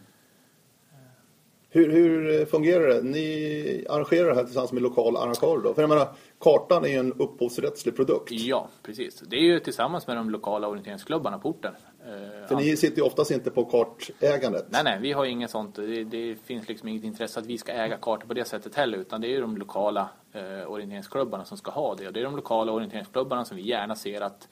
[1.72, 3.02] Hur, hur, fungerar det?
[3.02, 5.74] Ni arrangerar det här tillsammans med lokala arrangörer då?
[5.74, 6.08] För jag menar,
[6.40, 8.30] kartan är ju en upphovsrättslig produkt.
[8.30, 9.22] Ja, precis.
[9.26, 11.74] Det är ju tillsammans med de lokala orienteringsklubbarna på orten.
[12.06, 14.66] Eh, För ni sitter ju oftast inte på kartägandet.
[14.70, 15.74] Nej, nej, vi har inget sånt.
[15.74, 18.98] Det, det, finns liksom inget intresse att vi ska äga kartor på det sättet heller.
[18.98, 22.06] Utan det är ju de lokala eh, orienteringsklubbarna som ska ha det.
[22.06, 24.48] Och det är de lokala orienteringsklubbarna som vi gärna ser att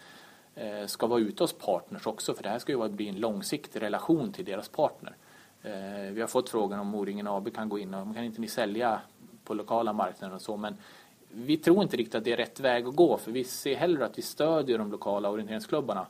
[0.54, 2.34] eh, ska vara ute hos partners också.
[2.34, 5.16] För det här ska ju bli en långsiktig relation till deras partner.
[5.62, 8.48] Eh, vi har fått frågan om O-ringen AB kan gå in och kan inte ni
[8.48, 9.00] sälja
[9.44, 10.56] på lokala marknaden och så.
[10.56, 10.76] Men
[11.32, 13.16] vi tror inte riktigt att det är rätt väg att gå.
[13.16, 16.06] För vi ser hellre att vi stödjer de lokala orienteringsklubbarna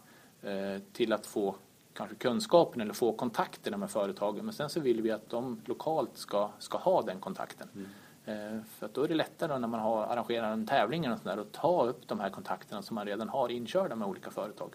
[0.93, 1.55] till att få
[1.99, 4.45] kanske kunskapen eller få kontakterna med företagen.
[4.45, 7.69] Men sen så vill vi att de lokalt ska, ska ha den kontakten.
[7.75, 7.89] Mm.
[8.29, 11.37] Eh, för att då är det lättare när man har arrangerar en tävling och sådär
[11.37, 14.75] att ta upp de här kontakterna som man redan har inkörda med olika företag.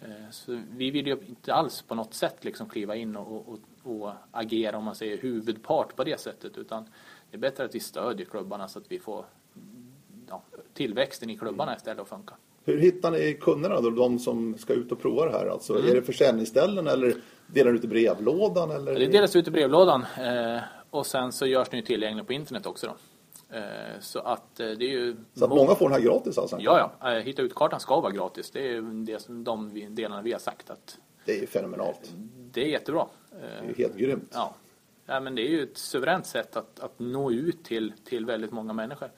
[0.00, 3.58] Eh, så vi vill ju inte alls på något sätt liksom kliva in och, och,
[3.82, 6.84] och, agera om man säger huvudpart på det sättet utan
[7.30, 9.24] det är bättre att vi stödjer klubbarna så att vi får
[10.28, 10.42] ja,
[10.72, 12.34] tillväxten i klubbarna istället att funka.
[12.64, 15.46] Hur hittar ni kunderna då, de som ska ut och prova det här?
[15.46, 15.90] Alltså, mm.
[15.90, 17.14] Är det försäljningsställen eller
[17.46, 18.70] delar ni ut i brevlådan?
[18.70, 18.94] Eller?
[18.94, 22.66] Det delas ut i brevlådan eh, och sen så görs den ju tillgänglig på internet
[22.66, 22.86] också.
[22.86, 22.94] Då.
[23.56, 25.16] Eh, så att det är ju...
[25.34, 26.56] Så att många får den här gratis alltså?
[26.60, 27.18] Ja, ja.
[27.18, 28.50] Hitta ut-kartan ska vara gratis.
[28.50, 30.98] Det är det de delarna vi har sagt att...
[31.24, 32.12] Det är ju fenomenalt.
[32.52, 33.06] Det är jättebra.
[33.30, 34.30] Det är ju helt grymt.
[34.32, 34.54] Ja.
[35.06, 38.52] ja men det är ju ett suveränt sätt att, att nå ut till, till väldigt
[38.52, 39.10] många människor.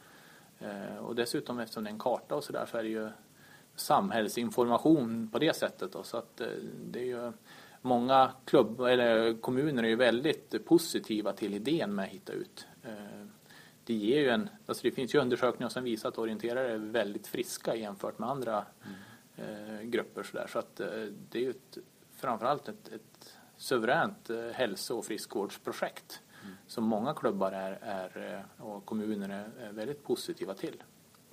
[1.00, 3.08] Och dessutom eftersom det är en karta och sådär så är det ju
[3.76, 5.92] samhällsinformation på det sättet.
[5.92, 6.02] Då.
[6.02, 6.40] Så att
[6.90, 7.32] det är ju
[7.84, 12.66] många klubb, eller kommuner är ju väldigt positiva till idén med hitta ut.
[12.82, 13.26] Eh,
[13.84, 17.26] det ger ju en, alltså det finns ju undersökningar som visar att orienterare är väldigt
[17.26, 18.64] friska jämfört med andra
[19.36, 19.90] mm.
[19.90, 20.46] grupper så, där.
[20.46, 20.88] så att eh,
[21.30, 21.78] det är ju ett,
[22.16, 26.54] framförallt ett, ett suveränt hälso och friskvårdsprojekt mm.
[26.66, 30.82] som många klubbar är, är, och kommuner är väldigt positiva till.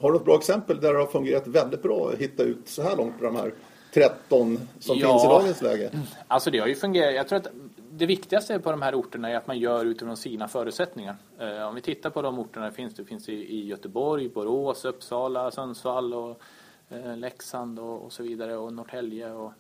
[0.02, 2.82] Har du ett bra exempel där det har fungerat väldigt bra att hitta ut så
[2.82, 3.54] här långt på de här
[3.94, 5.92] 13 som ja, finns i dagens läge?
[6.28, 7.16] Alltså det har ju fungerat.
[7.16, 7.48] Jag tror att
[7.92, 11.16] det viktigaste på de här orterna är att man gör utifrån sina förutsättningar.
[11.40, 15.52] Eh, om vi tittar på de orterna det finns, det finns i, Göteborg, Borås, Uppsala,
[15.52, 16.42] Sundsvall och
[16.90, 19.52] eh, Leksand och, så vidare och Norrtälje och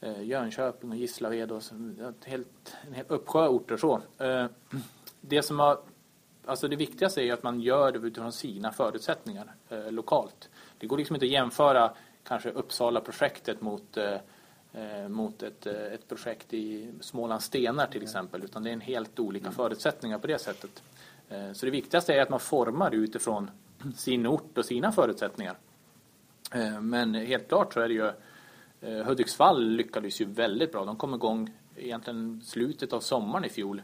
[0.00, 1.74] eh, Jönköping och Gislaved och så,
[2.24, 4.00] helt, en hel uppsjö orter så.
[5.20, 5.78] Det som har
[6.48, 10.48] Alltså det viktigaste är att man gör det utifrån sina förutsättningar eh, lokalt.
[10.78, 11.92] Det går liksom inte att jämföra
[12.24, 14.14] kanske Uppsala-projektet mot, eh,
[14.72, 18.44] eh, mot ett, eh, ett projekt i Smålands stenar till exempel.
[18.44, 19.54] Utan det är en helt olika mm.
[19.54, 20.82] förutsättningar på det sättet.
[21.28, 23.50] Eh, så det viktigaste är att man formar utifrån
[23.96, 25.56] sin ort och sina förutsättningar.
[26.52, 28.12] Eh, men helt klart så är det ju
[29.04, 30.84] Hudiksvall lyckades ju väldigt bra.
[30.84, 33.82] De kom igång egentligen slutet av sommaren i fjol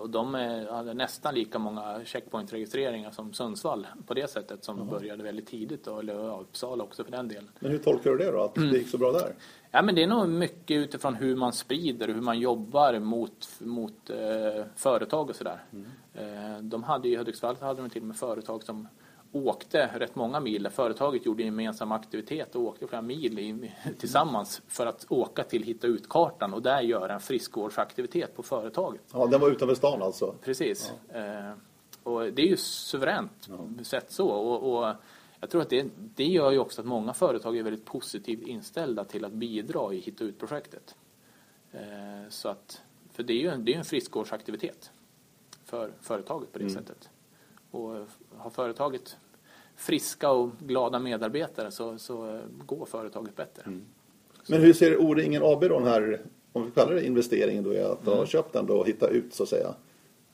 [0.00, 0.34] och de
[0.70, 4.90] hade nästan lika många checkpoint-registreringar som Sundsvall på det sättet som Aha.
[4.90, 7.50] började väldigt tidigt och eller Uppsala också för den delen.
[7.58, 8.70] Men hur tolkar du det då, att mm.
[8.70, 9.34] det gick så bra där?
[9.70, 13.48] Ja, men det är nog mycket utifrån hur man sprider och hur man jobbar mot,
[13.58, 15.64] mot eh, företag och sådär.
[15.72, 15.86] Mm.
[16.14, 18.88] Eh, de hade i Hudiksvall hade de till och med företag som
[19.32, 20.68] åkte rätt många mil.
[20.70, 25.86] Företaget gjorde gemensam aktivitet och åkte flera mil i, tillsammans för att åka till Hitta
[25.86, 29.02] ut-kartan och där göra en friskvårdsaktivitet på företaget.
[29.12, 30.34] Ja, den var utanför stan alltså?
[30.42, 30.92] Precis.
[31.12, 31.18] Ja.
[31.18, 31.52] Eh,
[32.02, 33.84] och det är ju suveränt ja.
[33.84, 34.28] sett så.
[34.28, 34.94] Och, och,
[35.40, 39.04] jag tror att det, det gör ju också att många företag är väldigt positivt inställda
[39.04, 40.96] till att bidra i Hitta ut-projektet.
[41.72, 44.90] Eh, så att, för det är ju en, det är en friskvårdsaktivitet
[45.64, 46.74] för företaget på det mm.
[46.74, 47.10] sättet.
[47.70, 47.94] Och
[48.36, 49.16] har företaget
[49.76, 53.62] friska och glada medarbetare så, så går företaget bättre.
[53.66, 53.84] Mm.
[54.46, 56.20] Men hur ser O-ringen AB då den här,
[56.52, 58.18] om vi kallar det investeringen då, att mm.
[58.18, 59.74] ha köpt den då och hitta ut så att säga?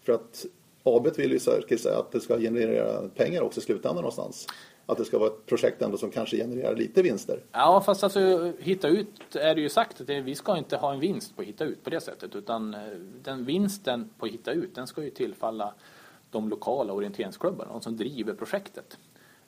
[0.03, 0.47] För att
[0.83, 4.47] AB vill ju säga att det ska generera pengar också i slutändan någonstans.
[4.87, 7.41] Att det ska vara ett projekt ändå som kanske genererar lite vinster.
[7.53, 10.93] Ja, fast alltså hitta ut är det ju sagt att det, vi ska inte ha
[10.93, 12.37] en vinst på hitta ut på det sättet.
[12.37, 12.81] Utan eh,
[13.23, 15.75] den vinsten på hitta ut, den ska ju tillfalla
[16.35, 18.99] de lokala orienteringsklubbarna, de som driver projektet.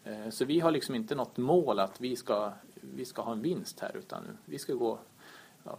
[0.04, 3.42] Eh, så vi har liksom inte något mål att vi ska, vi ska ha en
[3.42, 4.98] vinst här utan vi ska gå
[5.64, 5.78] ja,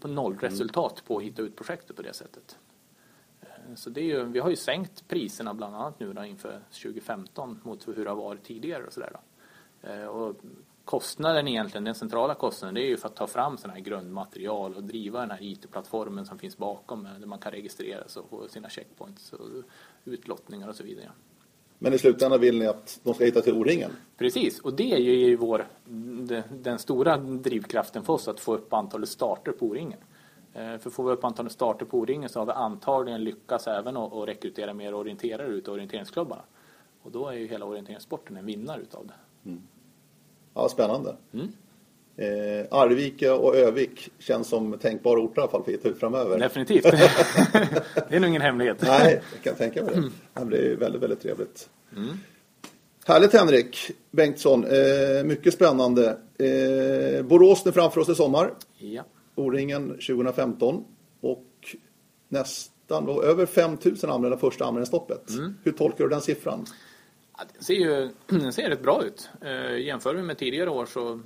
[0.00, 2.58] på nollresultat på att hitta ut projektet på det sättet.
[3.40, 6.60] Eh, så det är ju, vi har ju sänkt priserna bland annat nu då inför
[6.82, 9.16] 2015 mot hur det har varit tidigare och sådär.
[9.82, 10.36] Eh, och
[10.84, 14.74] kostnaden egentligen, den centrala kostnaden, det är ju för att ta fram sådana här grundmaterial
[14.74, 18.48] och driva den här IT-plattformen som finns bakom där man kan registrera sig och få
[18.48, 19.48] sina checkpoints och
[20.04, 21.10] utlottningar och så vidare.
[21.78, 23.90] Men i slutändan vill ni att de ska hitta till O-ringen?
[24.16, 25.66] Precis, och det är ju vår,
[26.50, 29.98] den stora drivkraften för oss att få upp antalet starter på O-ringen.
[30.54, 33.96] Eh, för får vi upp antalet starter på O-ringen så har vi antagligen lyckats även
[33.96, 36.42] att rekrytera mer orienterare ut av orienteringsklubbarna.
[37.02, 39.48] Och då är ju hela orienteringssporten en vinnare utav det.
[39.50, 39.62] Mm.
[40.54, 41.16] Ja, spännande.
[41.32, 41.48] Mm.
[42.20, 46.38] Eh, Arvika och Övik känns som tänkbara orter i alla fall för ut framöver.
[46.38, 46.82] Definitivt.
[48.08, 48.76] det är nog ingen hemlighet.
[48.82, 49.98] Nej, jag kan tänka mig det.
[49.98, 50.12] Mm.
[50.34, 51.68] Det blir väldigt, väldigt trevligt.
[51.96, 52.08] Mm.
[53.06, 54.64] Härligt Henrik Bengtsson.
[54.64, 56.18] Eh, mycket spännande.
[56.38, 58.52] Eh, Borås nu framför oss i sommar.
[58.78, 59.04] Ja.
[59.34, 60.84] O-ringen 2015.
[61.20, 61.76] Och
[62.28, 65.30] nästan då, över 5000 anmälda första anmälningsstoppet.
[65.30, 65.54] Mm.
[65.64, 66.66] Hur tolkar du den siffran?
[67.38, 69.30] Ja, det ser ju den ser rätt bra ut.
[69.40, 71.20] Eh, jämför vi med tidigare år så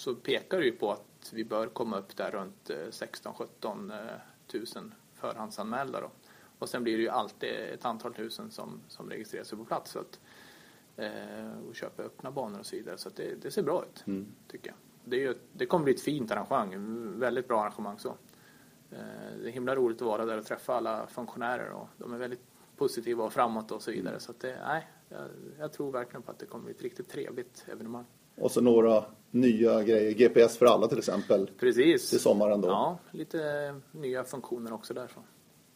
[0.00, 4.94] så pekar det ju på att vi bör komma upp där runt 16-17 eh, tusen
[5.14, 6.00] förhandsanmälda.
[6.00, 6.10] Då.
[6.58, 9.90] Och sen blir det ju alltid ett antal tusen som, som registrerar sig på plats.
[9.90, 10.20] Så att,
[10.96, 12.98] eh, och köper öppna banor och så vidare.
[12.98, 14.26] Så det, det, ser bra ut, mm.
[14.48, 14.76] tycker jag.
[15.04, 18.08] Det, är ju, det kommer bli ett fint arrangemang, väldigt bra arrangemang så.
[18.90, 18.98] Eh,
[19.42, 22.44] det är himla roligt att vara där och träffa alla funktionärer och de är väldigt
[22.76, 24.20] positiva och framåt och så vidare.
[24.20, 25.28] Så att det, nej, jag,
[25.58, 28.04] jag tror verkligen på att det kommer bli ett riktigt trevligt evenemang.
[28.36, 31.50] Och så några nya grejer, GPS för alla till exempel.
[31.60, 32.10] Precis.
[32.10, 32.68] Till sommaren då.
[32.68, 33.38] Ja, lite
[33.92, 35.24] nya funktioner också därifrån.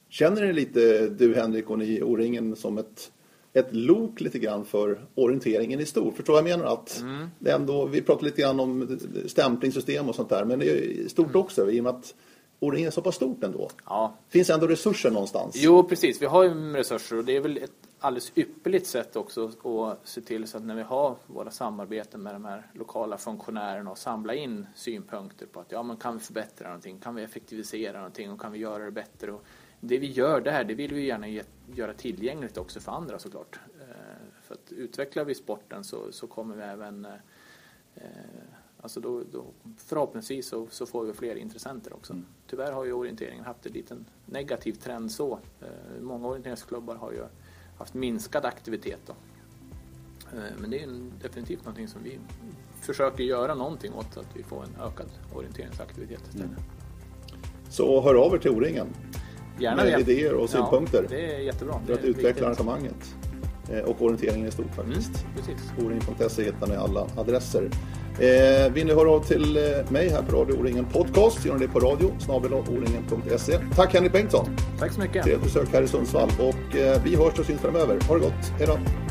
[0.08, 3.12] Känner ni lite, du Henrik och ni O-ringen, som ett,
[3.52, 6.16] ett lok lite grann för orienteringen i stort?
[6.16, 6.64] Förstår jag menar?
[6.64, 7.28] Att mm.
[7.38, 11.26] det ändå, vi pratar lite grann om stämplingssystem och sånt där, men det är stort
[11.26, 11.40] mm.
[11.40, 12.14] också i och med att
[12.60, 13.70] O-ringen är så pass stort ändå.
[13.86, 14.14] Ja.
[14.28, 15.54] Finns ändå resurser någonstans?
[15.56, 16.22] Jo, precis.
[16.22, 17.70] Vi har ju resurser och det är väl ett
[18.04, 22.34] alldeles ypperligt sätt också att se till så att när vi har våra samarbeten med
[22.34, 26.68] de här lokala funktionärerna och samla in synpunkter på att ja, men kan vi förbättra
[26.68, 29.32] någonting, kan vi effektivisera någonting och kan vi göra det bättre.
[29.32, 29.44] Och
[29.80, 31.42] det vi gör där, det vill vi gärna ge,
[31.74, 33.60] göra tillgängligt också för andra såklart.
[33.80, 38.02] Eh, för att utvecklar vi sporten så, så kommer vi även eh,
[38.80, 39.44] Alltså då, då,
[39.76, 42.12] förhoppningsvis så, så, får vi fler intressenter också.
[42.12, 42.26] Mm.
[42.46, 45.38] Tyvärr har ju orienteringen haft en liten negativ trend så.
[45.60, 47.24] Eh, många orienteringsklubbar har ju
[47.78, 49.00] haft minskad aktivitet.
[49.06, 49.12] Då.
[50.32, 50.88] Eh, men det är
[51.22, 52.18] definitivt någonting som vi
[52.80, 56.46] försöker göra någonting åt så att vi får en ökad orienteringsaktivitet istället.
[56.46, 56.62] Mm.
[57.68, 58.86] Så hör av er till O-ringen
[59.60, 60.00] Gärna med det.
[60.00, 61.02] idéer och synpunkter.
[61.02, 61.80] Ja, det är jättebra.
[61.86, 63.14] För att utveckla arrangemanget
[63.70, 65.26] eh, och orienteringen i stort faktiskt.
[65.78, 67.70] Mm, O-ringen.se hittar ni alla adresser.
[68.20, 71.66] Eh, vill ni höra av till eh, mig här på Radio O-ringen Podcast gör ni
[71.66, 72.12] det på radio
[72.52, 73.58] o-ringen.se.
[73.76, 74.56] Tack Henrik Bengtsson.
[74.78, 75.22] Tack så mycket.
[75.24, 78.00] Trevligt besök här i Sundsvall och eh, vi hörs och syns framöver.
[78.08, 78.52] Ha det gott.
[78.58, 79.03] Hej då.